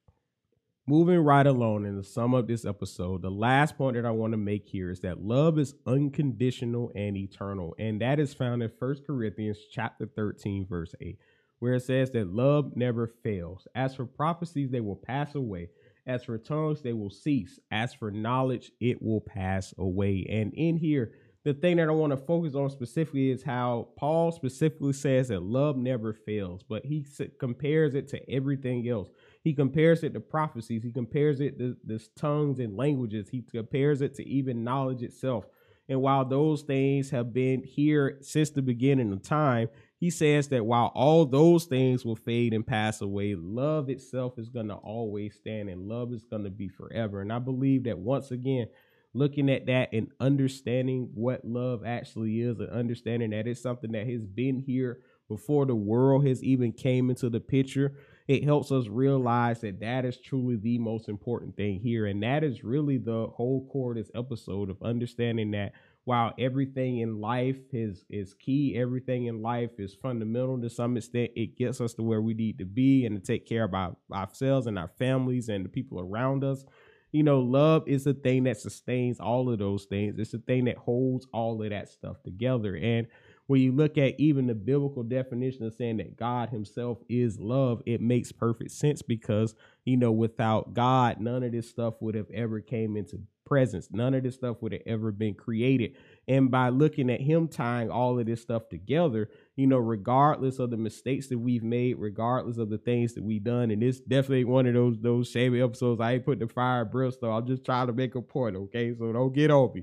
Moving 0.91 1.21
right 1.21 1.47
along 1.47 1.87
and 1.87 2.03
to 2.03 2.11
sum 2.11 2.35
up 2.35 2.49
this 2.49 2.65
episode, 2.65 3.23
the 3.23 3.31
last 3.31 3.79
point 3.79 3.95
that 3.95 4.05
I 4.05 4.11
want 4.11 4.33
to 4.33 4.37
make 4.37 4.67
here 4.67 4.91
is 4.91 4.99
that 5.03 5.23
love 5.23 5.57
is 5.57 5.77
unconditional 5.87 6.91
and 6.97 7.17
eternal. 7.17 7.77
And 7.79 8.01
that 8.01 8.19
is 8.19 8.35
found 8.35 8.61
in 8.61 8.73
First 8.81 9.07
Corinthians 9.07 9.59
chapter 9.71 10.07
13, 10.07 10.67
verse 10.67 10.93
8, 11.01 11.17
where 11.61 11.75
it 11.75 11.85
says 11.85 12.11
that 12.11 12.35
love 12.35 12.73
never 12.75 13.07
fails. 13.07 13.69
As 13.73 13.95
for 13.95 14.05
prophecies, 14.05 14.73
they 14.73 14.81
will 14.81 14.97
pass 14.97 15.37
away. 15.37 15.69
As 16.09 16.25
for 16.25 16.39
tongues, 16.39 16.83
they 16.83 16.93
will 16.93 17.09
cease. 17.09 17.61
As 17.71 17.95
for 17.95 18.11
knowledge, 18.11 18.73
it 18.81 19.01
will 19.01 19.21
pass 19.21 19.73
away. 19.79 20.27
And 20.29 20.53
in 20.55 20.77
here, 20.77 21.13
the 21.45 21.55
thing 21.55 21.77
that 21.77 21.89
I 21.89 21.93
want 21.93 22.11
to 22.11 22.17
focus 22.17 22.57
on 22.57 22.69
specifically 22.69 23.31
is 23.31 23.45
how 23.45 23.91
Paul 23.97 24.33
specifically 24.33 24.93
says 24.93 25.29
that 25.29 25.45
love 25.45 25.77
never 25.77 26.13
fails, 26.13 26.65
but 26.69 26.85
he 26.85 27.07
compares 27.39 27.95
it 27.95 28.09
to 28.09 28.29
everything 28.29 28.89
else. 28.89 29.09
He 29.43 29.55
compares 29.55 30.03
it 30.03 30.13
to 30.15 30.21
prophecies. 30.21 30.83
He 30.83 30.93
compares 30.93 31.41
it 31.41 31.59
to 31.59 31.77
this 31.83 32.09
tongues 32.17 32.59
and 32.59 32.77
languages. 32.77 33.29
He 33.31 33.43
compares 33.43 34.03
it 34.03 34.15
to 34.17 34.29
even 34.29 34.65
knowledge 34.65 35.03
itself. 35.03 35.47
And 35.89 36.03
while 36.03 36.25
those 36.25 36.63
things 36.63 37.11
have 37.11 37.33
been 37.33 37.65
here 37.65 38.19
since 38.21 38.51
the 38.51 38.63
beginning 38.63 39.13
of 39.13 39.23
time, 39.23 39.69
he 39.99 40.09
says 40.09 40.49
that 40.49 40.65
while 40.65 40.93
all 40.95 41.27
those 41.27 41.65
things 41.65 42.05
will 42.05 42.17
fade 42.17 42.55
and 42.55 42.67
pass 42.67 43.01
away, 43.01 43.35
love 43.35 43.91
itself 43.91 44.39
is 44.39 44.51
going 44.51 44.69
to 44.69 44.75
always 44.75 45.35
stand 45.35 45.69
and 45.69 45.89
love 45.89 46.13
is 46.13 46.25
going 46.25 46.45
to 46.45 46.51
be 46.51 46.69
forever. 46.69 47.21
And 47.21 47.33
I 47.33 47.41
believe 47.41 47.85
that 47.85 47.99
once 47.99 48.31
again, 48.31 48.69
looking 49.15 49.51
at 49.51 49.67
that 49.67 49.89
and 49.93 50.13
understanding 50.21 51.11
what 51.15 51.45
love 51.45 51.83
actually 51.85 52.41
is 52.41 52.61
and 52.61 52.71
understanding 52.71 53.31
that 53.31 53.49
it's 53.49 53.61
something 53.61 53.93
that 53.93 54.07
has 54.07 54.25
been 54.25 54.61
here 54.61 55.01
before 55.29 55.67
the 55.67 55.75
world 55.75 56.27
has 56.27 56.43
even 56.45 56.73
came 56.73 57.11
into 57.11 57.29
the 57.29 57.41
picture 57.41 57.97
it 58.31 58.45
helps 58.45 58.71
us 58.71 58.87
realize 58.87 59.61
that 59.61 59.81
that 59.81 60.05
is 60.05 60.17
truly 60.17 60.55
the 60.55 60.79
most 60.79 61.09
important 61.09 61.57
thing 61.57 61.81
here 61.81 62.07
and 62.07 62.23
that 62.23 62.45
is 62.45 62.63
really 62.63 62.97
the 62.97 63.27
whole 63.35 63.69
core 63.73 63.91
of 63.91 63.97
this 63.97 64.11
episode 64.15 64.71
of 64.71 64.81
understanding 64.85 65.51
that 65.51 65.73
while 66.05 66.33
everything 66.39 66.99
in 66.99 67.21
life 67.21 67.59
is 67.73 68.05
is 68.09 68.35
key 68.35 68.77
everything 68.79 69.27
in 69.27 69.43
life 69.43 69.71
is 69.81 69.97
fundamental 70.01 70.61
to 70.61 70.71
some 70.71 70.97
extent 70.97 71.29
it 71.35 71.57
gets 71.57 71.81
us 71.81 71.93
to 71.93 72.05
where 72.05 72.23
we 72.23 72.33
need 72.33 72.57
to 72.57 72.65
be 72.65 73.05
and 73.05 73.17
to 73.17 73.21
take 73.21 73.49
care 73.49 73.65
of 73.65 73.75
our, 73.75 73.97
ourselves 74.13 74.69
and 74.69 74.79
our 74.79 74.91
families 74.97 75.49
and 75.49 75.65
the 75.65 75.69
people 75.69 75.99
around 75.99 76.45
us 76.45 76.65
you 77.13 77.25
know, 77.25 77.41
love 77.41 77.89
is 77.89 78.05
the 78.05 78.15
thing 78.15 78.45
that 78.45 78.61
sustains 78.61 79.19
all 79.19 79.51
of 79.51 79.59
those 79.59 79.87
things. 79.87 80.17
It's 80.17 80.31
the 80.31 80.39
thing 80.39 80.67
that 80.67 80.77
holds 80.77 81.27
all 81.33 81.61
of 81.61 81.71
that 81.71 81.89
stuff 81.89 82.23
together. 82.23 82.77
And 82.77 83.09
when 83.51 83.61
you 83.61 83.73
look 83.73 83.99
at 83.99 84.15
even 84.21 84.47
the 84.47 84.55
biblical 84.55 85.03
definition 85.03 85.65
of 85.65 85.75
saying 85.75 85.97
that 85.97 86.17
God 86.17 86.51
himself 86.51 86.99
is 87.09 87.41
love, 87.41 87.83
it 87.85 88.01
makes 88.01 88.31
perfect 88.31 88.71
sense 88.71 89.03
because, 89.03 89.57
you 89.85 89.97
know, 89.97 90.13
without 90.13 90.73
God, 90.73 91.21
none 91.21 91.43
of 91.43 91.51
this 91.51 91.69
stuff 91.69 91.95
would 91.99 92.15
have 92.15 92.31
ever 92.33 92.61
came 92.61 92.97
into 92.97 93.19
presence. 93.45 93.89
None 93.91 94.15
of 94.15 94.23
this 94.23 94.37
stuff 94.37 94.59
would 94.61 94.71
have 94.71 94.83
ever 94.87 95.11
been 95.11 95.35
created. 95.35 95.97
And 96.29 96.49
by 96.49 96.69
looking 96.69 97.11
at 97.11 97.21
him 97.23 97.49
tying 97.49 97.91
all 97.91 98.21
of 98.21 98.27
this 98.27 98.41
stuff 98.41 98.69
together, 98.69 99.29
you 99.57 99.67
know, 99.67 99.79
regardless 99.79 100.61
of 100.61 100.71
the 100.71 100.77
mistakes 100.77 101.27
that 101.27 101.39
we've 101.41 101.65
made, 101.65 101.99
regardless 101.99 102.57
of 102.57 102.71
the 102.71 102.79
things 102.79 103.15
that 103.15 103.25
we've 103.25 103.43
done, 103.43 103.73
and 103.73 103.83
it's 103.83 103.99
definitely 103.99 104.45
one 104.45 104.69
of 104.69 104.75
those 104.75 105.01
those 105.01 105.29
shamey 105.29 105.61
episodes. 105.61 106.01
I 106.01 106.13
ain't 106.13 106.25
put 106.25 106.39
the 106.39 106.47
fire 106.47 106.85
brimstone. 106.85 107.35
I'm 107.35 107.49
just 107.49 107.65
trying 107.65 107.89
to 107.89 107.93
make 107.93 108.15
a 108.15 108.23
point, 108.23 108.55
okay? 108.55 108.95
So 108.97 109.13
don't 109.13 109.35
get 109.35 109.51
on 109.51 109.73
me. 109.75 109.83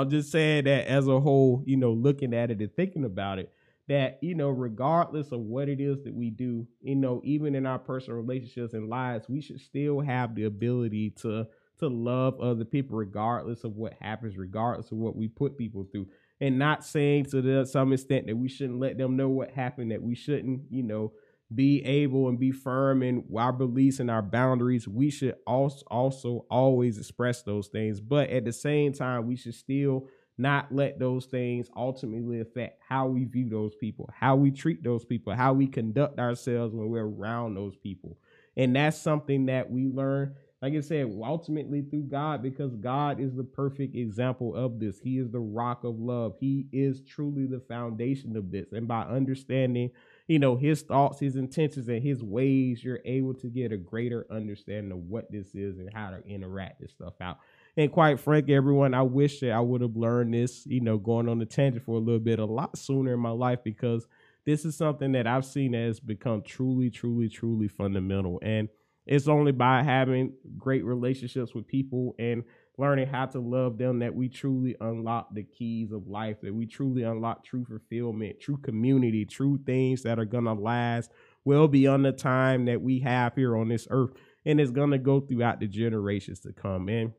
I'm 0.00 0.10
just 0.10 0.30
saying 0.30 0.64
that 0.64 0.86
as 0.86 1.08
a 1.08 1.20
whole, 1.20 1.62
you 1.66 1.76
know, 1.76 1.92
looking 1.92 2.34
at 2.34 2.50
it 2.50 2.60
and 2.60 2.74
thinking 2.74 3.04
about 3.04 3.38
it, 3.38 3.52
that, 3.88 4.18
you 4.22 4.34
know, 4.34 4.50
regardless 4.50 5.32
of 5.32 5.40
what 5.40 5.68
it 5.68 5.80
is 5.80 6.04
that 6.04 6.14
we 6.14 6.30
do, 6.30 6.66
you 6.82 6.94
know, 6.94 7.20
even 7.24 7.54
in 7.54 7.66
our 7.66 7.78
personal 7.78 8.18
relationships 8.20 8.74
and 8.74 8.88
lives, 8.88 9.28
we 9.28 9.40
should 9.40 9.60
still 9.60 10.00
have 10.00 10.34
the 10.34 10.44
ability 10.44 11.10
to 11.10 11.46
to 11.78 11.88
love 11.88 12.40
other 12.40 12.64
people 12.64 12.96
regardless 12.96 13.62
of 13.62 13.76
what 13.76 13.94
happens, 14.00 14.36
regardless 14.36 14.90
of 14.90 14.98
what 14.98 15.16
we 15.16 15.28
put 15.28 15.56
people 15.56 15.86
through. 15.90 16.08
And 16.40 16.58
not 16.58 16.84
saying 16.84 17.26
to 17.26 17.40
the, 17.40 17.64
some 17.64 17.92
extent 17.92 18.26
that 18.26 18.36
we 18.36 18.48
shouldn't 18.48 18.80
let 18.80 18.98
them 18.98 19.16
know 19.16 19.28
what 19.28 19.52
happened, 19.52 19.92
that 19.92 20.02
we 20.02 20.14
shouldn't, 20.14 20.62
you 20.70 20.82
know, 20.82 21.12
be 21.54 21.82
able 21.84 22.28
and 22.28 22.38
be 22.38 22.50
firm 22.50 23.02
in 23.02 23.24
our 23.36 23.52
beliefs 23.52 24.00
and 24.00 24.10
our 24.10 24.22
boundaries, 24.22 24.86
we 24.86 25.10
should 25.10 25.36
also 25.46 25.84
also 25.90 26.46
always 26.50 26.98
express 26.98 27.42
those 27.42 27.68
things. 27.68 28.00
But 28.00 28.30
at 28.30 28.44
the 28.44 28.52
same 28.52 28.92
time, 28.92 29.26
we 29.26 29.36
should 29.36 29.54
still 29.54 30.08
not 30.36 30.72
let 30.72 30.98
those 30.98 31.26
things 31.26 31.68
ultimately 31.76 32.40
affect 32.40 32.80
how 32.88 33.08
we 33.08 33.24
view 33.24 33.48
those 33.48 33.74
people, 33.74 34.08
how 34.14 34.36
we 34.36 34.50
treat 34.50 34.84
those 34.84 35.04
people, 35.04 35.34
how 35.34 35.52
we 35.52 35.66
conduct 35.66 36.20
ourselves 36.20 36.74
when 36.74 36.88
we're 36.88 37.08
around 37.08 37.54
those 37.54 37.76
people. 37.76 38.16
And 38.56 38.76
that's 38.76 38.98
something 39.00 39.46
that 39.46 39.70
we 39.70 39.86
learn, 39.86 40.34
like 40.62 40.74
I 40.74 40.80
said, 40.80 41.12
ultimately 41.24 41.82
through 41.82 42.04
God, 42.04 42.42
because 42.42 42.76
God 42.76 43.20
is 43.20 43.34
the 43.34 43.44
perfect 43.44 43.96
example 43.96 44.54
of 44.54 44.78
this. 44.78 45.00
He 45.00 45.18
is 45.18 45.30
the 45.30 45.40
rock 45.40 45.82
of 45.82 45.98
love. 45.98 46.34
He 46.38 46.66
is 46.72 47.00
truly 47.02 47.46
the 47.46 47.60
foundation 47.60 48.36
of 48.36 48.50
this. 48.52 48.72
And 48.72 48.86
by 48.86 49.02
understanding 49.02 49.90
you 50.28 50.38
know, 50.38 50.56
his 50.56 50.82
thoughts, 50.82 51.18
his 51.18 51.36
intentions, 51.36 51.88
and 51.88 52.02
his 52.02 52.22
ways, 52.22 52.84
you're 52.84 53.00
able 53.06 53.32
to 53.32 53.48
get 53.48 53.72
a 53.72 53.78
greater 53.78 54.26
understanding 54.30 54.92
of 54.92 54.98
what 54.98 55.32
this 55.32 55.54
is 55.54 55.78
and 55.78 55.90
how 55.92 56.10
to 56.10 56.22
interact 56.26 56.80
this 56.80 56.92
stuff 56.92 57.14
out. 57.22 57.38
And 57.78 57.90
quite 57.90 58.20
frankly, 58.20 58.54
everyone, 58.54 58.92
I 58.92 59.02
wish 59.02 59.40
that 59.40 59.52
I 59.52 59.60
would 59.60 59.80
have 59.80 59.96
learned 59.96 60.34
this, 60.34 60.66
you 60.66 60.80
know, 60.80 60.98
going 60.98 61.28
on 61.28 61.38
the 61.38 61.46
tangent 61.46 61.84
for 61.84 61.96
a 61.96 62.00
little 62.00 62.20
bit 62.20 62.38
a 62.38 62.44
lot 62.44 62.76
sooner 62.76 63.14
in 63.14 63.20
my 63.20 63.30
life 63.30 63.60
because 63.64 64.06
this 64.44 64.64
is 64.66 64.76
something 64.76 65.12
that 65.12 65.26
I've 65.26 65.46
seen 65.46 65.72
has 65.72 65.98
become 65.98 66.42
truly, 66.42 66.90
truly, 66.90 67.28
truly 67.28 67.68
fundamental. 67.68 68.38
And 68.42 68.68
it's 69.06 69.28
only 69.28 69.52
by 69.52 69.82
having 69.82 70.34
great 70.58 70.84
relationships 70.84 71.54
with 71.54 71.66
people 71.66 72.14
and 72.18 72.44
learning 72.78 73.08
how 73.08 73.26
to 73.26 73.40
love 73.40 73.76
them 73.76 73.98
that 73.98 74.14
we 74.14 74.28
truly 74.28 74.76
unlock 74.80 75.34
the 75.34 75.42
keys 75.42 75.90
of 75.90 76.06
life, 76.06 76.40
that 76.40 76.54
we 76.54 76.64
truly 76.64 77.02
unlock 77.02 77.44
true 77.44 77.64
fulfillment, 77.64 78.40
true 78.40 78.56
community, 78.58 79.24
true 79.24 79.58
things 79.66 80.02
that 80.04 80.18
are 80.18 80.24
to 80.44 80.54
last 80.54 81.10
well 81.44 81.66
beyond 81.66 82.04
the 82.04 82.12
time 82.12 82.66
that 82.66 82.80
we 82.80 83.00
have 83.00 83.34
here 83.34 83.56
on 83.56 83.68
this 83.68 83.88
earth. 83.90 84.12
And 84.46 84.60
it's 84.60 84.70
to 84.92 84.98
go 84.98 85.20
throughout 85.20 85.58
the 85.58 85.66
generations 85.66 86.40
to 86.40 86.52
come. 86.52 86.88
And 86.88 87.12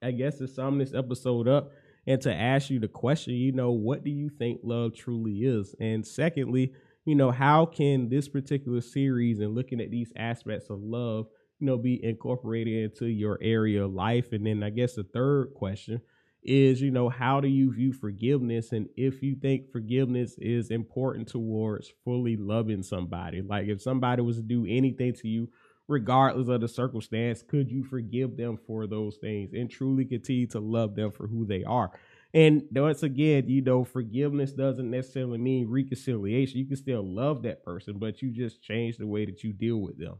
I 0.00 0.12
guess 0.12 0.38
to 0.38 0.46
sum 0.46 0.78
this 0.78 0.94
episode 0.94 1.48
up 1.48 1.72
and 2.06 2.22
to 2.22 2.32
ask 2.32 2.70
you 2.70 2.78
the 2.78 2.88
question, 2.88 3.34
you 3.34 3.50
know, 3.50 3.72
what 3.72 4.04
do 4.04 4.10
you 4.10 4.28
think 4.28 4.60
love 4.62 4.94
truly 4.94 5.38
is? 5.40 5.74
And 5.80 6.06
secondly, 6.06 6.72
you 7.04 7.16
know, 7.16 7.32
how 7.32 7.66
can 7.66 8.08
this 8.08 8.28
particular 8.28 8.80
series 8.80 9.40
and 9.40 9.54
looking 9.54 9.80
at 9.80 9.90
these 9.90 10.12
aspects 10.16 10.70
of 10.70 10.80
love 10.80 11.26
you 11.58 11.66
know, 11.66 11.78
be 11.78 12.02
incorporated 12.04 12.90
into 12.90 13.06
your 13.06 13.38
area 13.40 13.84
of 13.84 13.92
life? 13.92 14.32
And 14.32 14.46
then 14.46 14.62
I 14.62 14.70
guess 14.70 14.94
the 14.94 15.04
third 15.04 15.54
question 15.54 16.00
is, 16.42 16.80
you 16.80 16.90
know, 16.90 17.08
how 17.08 17.40
do 17.40 17.48
you 17.48 17.72
view 17.72 17.92
forgiveness? 17.92 18.72
And 18.72 18.88
if 18.96 19.22
you 19.22 19.34
think 19.34 19.72
forgiveness 19.72 20.36
is 20.38 20.70
important 20.70 21.28
towards 21.28 21.92
fully 22.04 22.36
loving 22.36 22.82
somebody, 22.82 23.42
like 23.42 23.66
if 23.66 23.82
somebody 23.82 24.22
was 24.22 24.36
to 24.36 24.42
do 24.42 24.64
anything 24.68 25.12
to 25.14 25.28
you, 25.28 25.48
regardless 25.88 26.48
of 26.48 26.60
the 26.60 26.68
circumstance, 26.68 27.42
could 27.42 27.70
you 27.70 27.84
forgive 27.84 28.36
them 28.36 28.58
for 28.66 28.86
those 28.86 29.16
things 29.16 29.52
and 29.52 29.70
truly 29.70 30.04
continue 30.04 30.46
to 30.48 30.60
love 30.60 30.94
them 30.94 31.10
for 31.10 31.26
who 31.26 31.46
they 31.46 31.64
are? 31.64 31.90
And 32.34 32.64
once 32.72 33.02
again, 33.02 33.48
you 33.48 33.62
know, 33.62 33.84
forgiveness 33.84 34.52
doesn't 34.52 34.90
necessarily 34.90 35.38
mean 35.38 35.70
reconciliation. 35.70 36.58
You 36.58 36.66
can 36.66 36.76
still 36.76 37.02
love 37.02 37.42
that 37.42 37.64
person, 37.64 37.98
but 37.98 38.20
you 38.20 38.30
just 38.30 38.62
change 38.62 38.98
the 38.98 39.06
way 39.06 39.24
that 39.24 39.42
you 39.42 39.52
deal 39.52 39.78
with 39.78 39.98
them. 39.98 40.16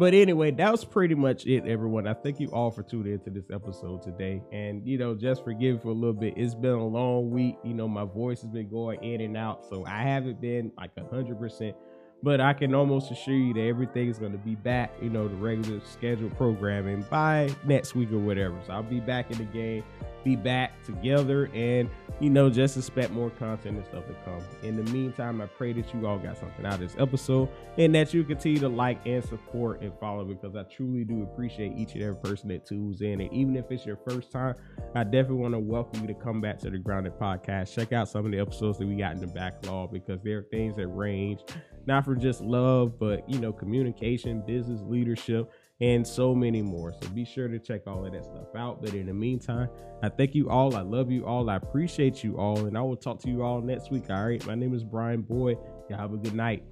But 0.00 0.14
anyway, 0.14 0.50
that 0.52 0.72
was 0.72 0.82
pretty 0.82 1.14
much 1.14 1.44
it, 1.44 1.66
everyone. 1.66 2.06
I 2.06 2.14
thank 2.14 2.40
you 2.40 2.48
all 2.52 2.70
for 2.70 2.82
tuning 2.82 3.12
into 3.12 3.28
this 3.28 3.50
episode 3.52 4.00
today. 4.00 4.42
And, 4.50 4.82
you 4.88 4.96
know, 4.96 5.14
just 5.14 5.44
forgive 5.44 5.82
for 5.82 5.88
a 5.88 5.92
little 5.92 6.14
bit. 6.14 6.32
It's 6.38 6.54
been 6.54 6.70
a 6.70 6.86
long 6.86 7.30
week. 7.30 7.56
You 7.62 7.74
know, 7.74 7.86
my 7.86 8.06
voice 8.06 8.40
has 8.40 8.50
been 8.50 8.70
going 8.70 9.04
in 9.04 9.20
and 9.20 9.36
out. 9.36 9.66
So 9.68 9.84
I 9.84 9.98
haven't 9.98 10.40
been 10.40 10.72
like 10.78 10.92
a 10.96 11.02
100%. 11.02 11.74
But 12.22 12.40
I 12.40 12.52
can 12.52 12.74
almost 12.74 13.10
assure 13.10 13.34
you 13.34 13.54
that 13.54 13.62
everything 13.62 14.08
is 14.08 14.18
going 14.18 14.32
to 14.32 14.38
be 14.38 14.54
back, 14.54 14.92
you 15.00 15.08
know, 15.08 15.26
the 15.26 15.36
regular 15.36 15.80
scheduled 15.80 16.36
programming 16.36 17.02
by 17.10 17.54
next 17.64 17.94
week 17.94 18.12
or 18.12 18.18
whatever. 18.18 18.58
So 18.66 18.74
I'll 18.74 18.82
be 18.82 19.00
back 19.00 19.30
in 19.30 19.38
the 19.38 19.44
game 19.44 19.84
be 20.24 20.36
back 20.36 20.82
together 20.84 21.50
and 21.54 21.88
you 22.20 22.28
know 22.28 22.50
just 22.50 22.76
expect 22.76 23.10
more 23.10 23.30
content 23.30 23.76
and 23.76 23.86
stuff 23.86 24.06
to 24.06 24.14
come. 24.24 24.40
In 24.62 24.76
the 24.76 24.90
meantime 24.92 25.40
i 25.40 25.46
pray 25.46 25.72
that 25.72 25.92
you 25.94 26.06
all 26.06 26.18
got 26.18 26.36
something 26.36 26.64
out 26.66 26.74
of 26.74 26.80
this 26.80 26.94
episode 26.98 27.48
and 27.78 27.94
that 27.94 28.12
you 28.12 28.24
continue 28.24 28.60
to 28.60 28.68
like 28.68 29.00
and 29.06 29.24
support 29.24 29.80
and 29.80 29.92
follow 29.98 30.24
because 30.24 30.54
i 30.56 30.62
truly 30.64 31.04
do 31.04 31.22
appreciate 31.22 31.72
each 31.76 31.94
and 31.94 32.02
every 32.02 32.16
person 32.16 32.48
that 32.48 32.66
tunes 32.66 33.00
in. 33.00 33.20
And 33.20 33.32
even 33.32 33.56
if 33.56 33.70
it's 33.70 33.86
your 33.86 33.98
first 34.08 34.30
time 34.30 34.54
i 34.94 35.04
definitely 35.04 35.36
want 35.36 35.54
to 35.54 35.60
welcome 35.60 36.02
you 36.02 36.06
to 36.08 36.14
come 36.14 36.40
back 36.40 36.58
to 36.60 36.70
the 36.70 36.78
grounded 36.78 37.18
podcast. 37.18 37.74
Check 37.74 37.92
out 37.92 38.08
some 38.08 38.26
of 38.26 38.32
the 38.32 38.38
episodes 38.38 38.78
that 38.78 38.86
we 38.86 38.96
got 38.96 39.12
in 39.12 39.20
the 39.20 39.26
backlog 39.26 39.92
because 39.92 40.20
there 40.22 40.38
are 40.38 40.46
things 40.50 40.76
that 40.76 40.88
range 40.88 41.40
not 41.86 42.04
for 42.04 42.14
just 42.14 42.40
love 42.40 42.98
but 42.98 43.28
you 43.28 43.38
know 43.38 43.52
communication 43.52 44.42
business 44.46 44.80
leadership 44.82 45.50
and 45.80 46.06
so 46.06 46.34
many 46.34 46.62
more. 46.62 46.92
So 47.00 47.08
be 47.08 47.24
sure 47.24 47.48
to 47.48 47.58
check 47.58 47.86
all 47.86 48.04
of 48.04 48.12
that 48.12 48.24
stuff 48.24 48.54
out. 48.56 48.82
But 48.82 48.94
in 48.94 49.06
the 49.06 49.14
meantime, 49.14 49.68
I 50.02 50.08
thank 50.08 50.34
you 50.34 50.50
all. 50.50 50.76
I 50.76 50.82
love 50.82 51.10
you 51.10 51.26
all. 51.26 51.48
I 51.48 51.56
appreciate 51.56 52.22
you 52.22 52.36
all. 52.36 52.66
And 52.66 52.76
I 52.76 52.82
will 52.82 52.96
talk 52.96 53.20
to 53.22 53.28
you 53.28 53.42
all 53.42 53.60
next 53.60 53.90
week. 53.90 54.10
All 54.10 54.26
right. 54.26 54.44
My 54.46 54.54
name 54.54 54.74
is 54.74 54.84
Bryan 54.84 55.22
Boyd. 55.22 55.58
Y'all 55.88 55.98
have 55.98 56.12
a 56.12 56.18
good 56.18 56.34
night. 56.34 56.62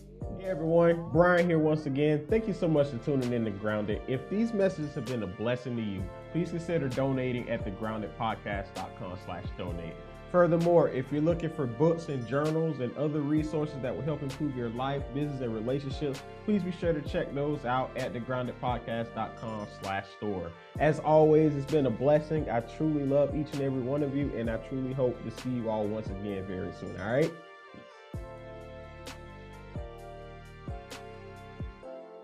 Hey 0.41 0.47
everyone, 0.47 1.11
Bryan 1.13 1.49
here 1.49 1.61
once 1.61 1.87
again. 1.87 2.27
Thank 2.29 2.49
you 2.49 2.53
so 2.53 2.67
much 2.67 2.89
for 2.89 2.99
tuning 2.99 3.33
in 3.33 3.45
to 3.45 3.53
Grounded. 3.53 4.03
If 4.09 4.29
these 4.29 4.53
messages 4.53 4.93
have 4.95 5.07
been 5.07 5.23
a 5.23 5.29
blessing 5.29 5.77
to 5.77 5.83
you, 5.83 6.03
please 6.33 6.51
consider 6.51 6.89
donating 6.89 7.49
at 7.49 7.65
thegroundedpodcast.com 7.65 9.19
slash 9.25 9.45
donate. 9.57 9.95
Furthermore, 10.31 10.91
if 10.91 11.11
you're 11.11 11.23
looking 11.23 11.49
for 11.49 11.67
books 11.67 12.09
and 12.09 12.27
journals 12.27 12.81
and 12.81 12.95
other 12.99 13.21
resources 13.21 13.77
that 13.81 13.95
will 13.95 14.03
help 14.03 14.23
improve 14.23 14.55
your 14.55 14.69
life, 14.71 15.03
business, 15.15 15.41
and 15.41 15.55
relationships, 15.55 16.23
please 16.45 16.63
be 16.63 16.71
sure 16.71 16.93
to 16.93 17.01
check 17.01 17.35
those 17.35 17.65
out 17.65 17.91
at 17.97 18.13
thegroundedpodcast.com 18.13 19.67
slash 19.81 20.05
store. 20.19 20.53
As 20.79 20.99
always, 20.99 21.55
it's 21.57 21.71
been 21.71 21.87
a 21.87 21.91
blessing. 21.91 22.49
I 22.51 22.61
truly 22.61 23.07
love 23.07 23.35
each 23.35 23.53
and 23.55 23.63
every 23.63 23.81
one 23.81 24.03
of 24.03 24.15
you, 24.15 24.31
and 24.37 24.51
I 24.51 24.59
truly 24.69 24.93
hope 24.93 25.17
to 25.25 25.43
see 25.43 25.51
you 25.51 25.71
all 25.71 25.87
once 25.87 26.09
again 26.09 26.45
very 26.47 26.73
soon. 26.79 27.01
All 27.01 27.11
right? 27.11 27.33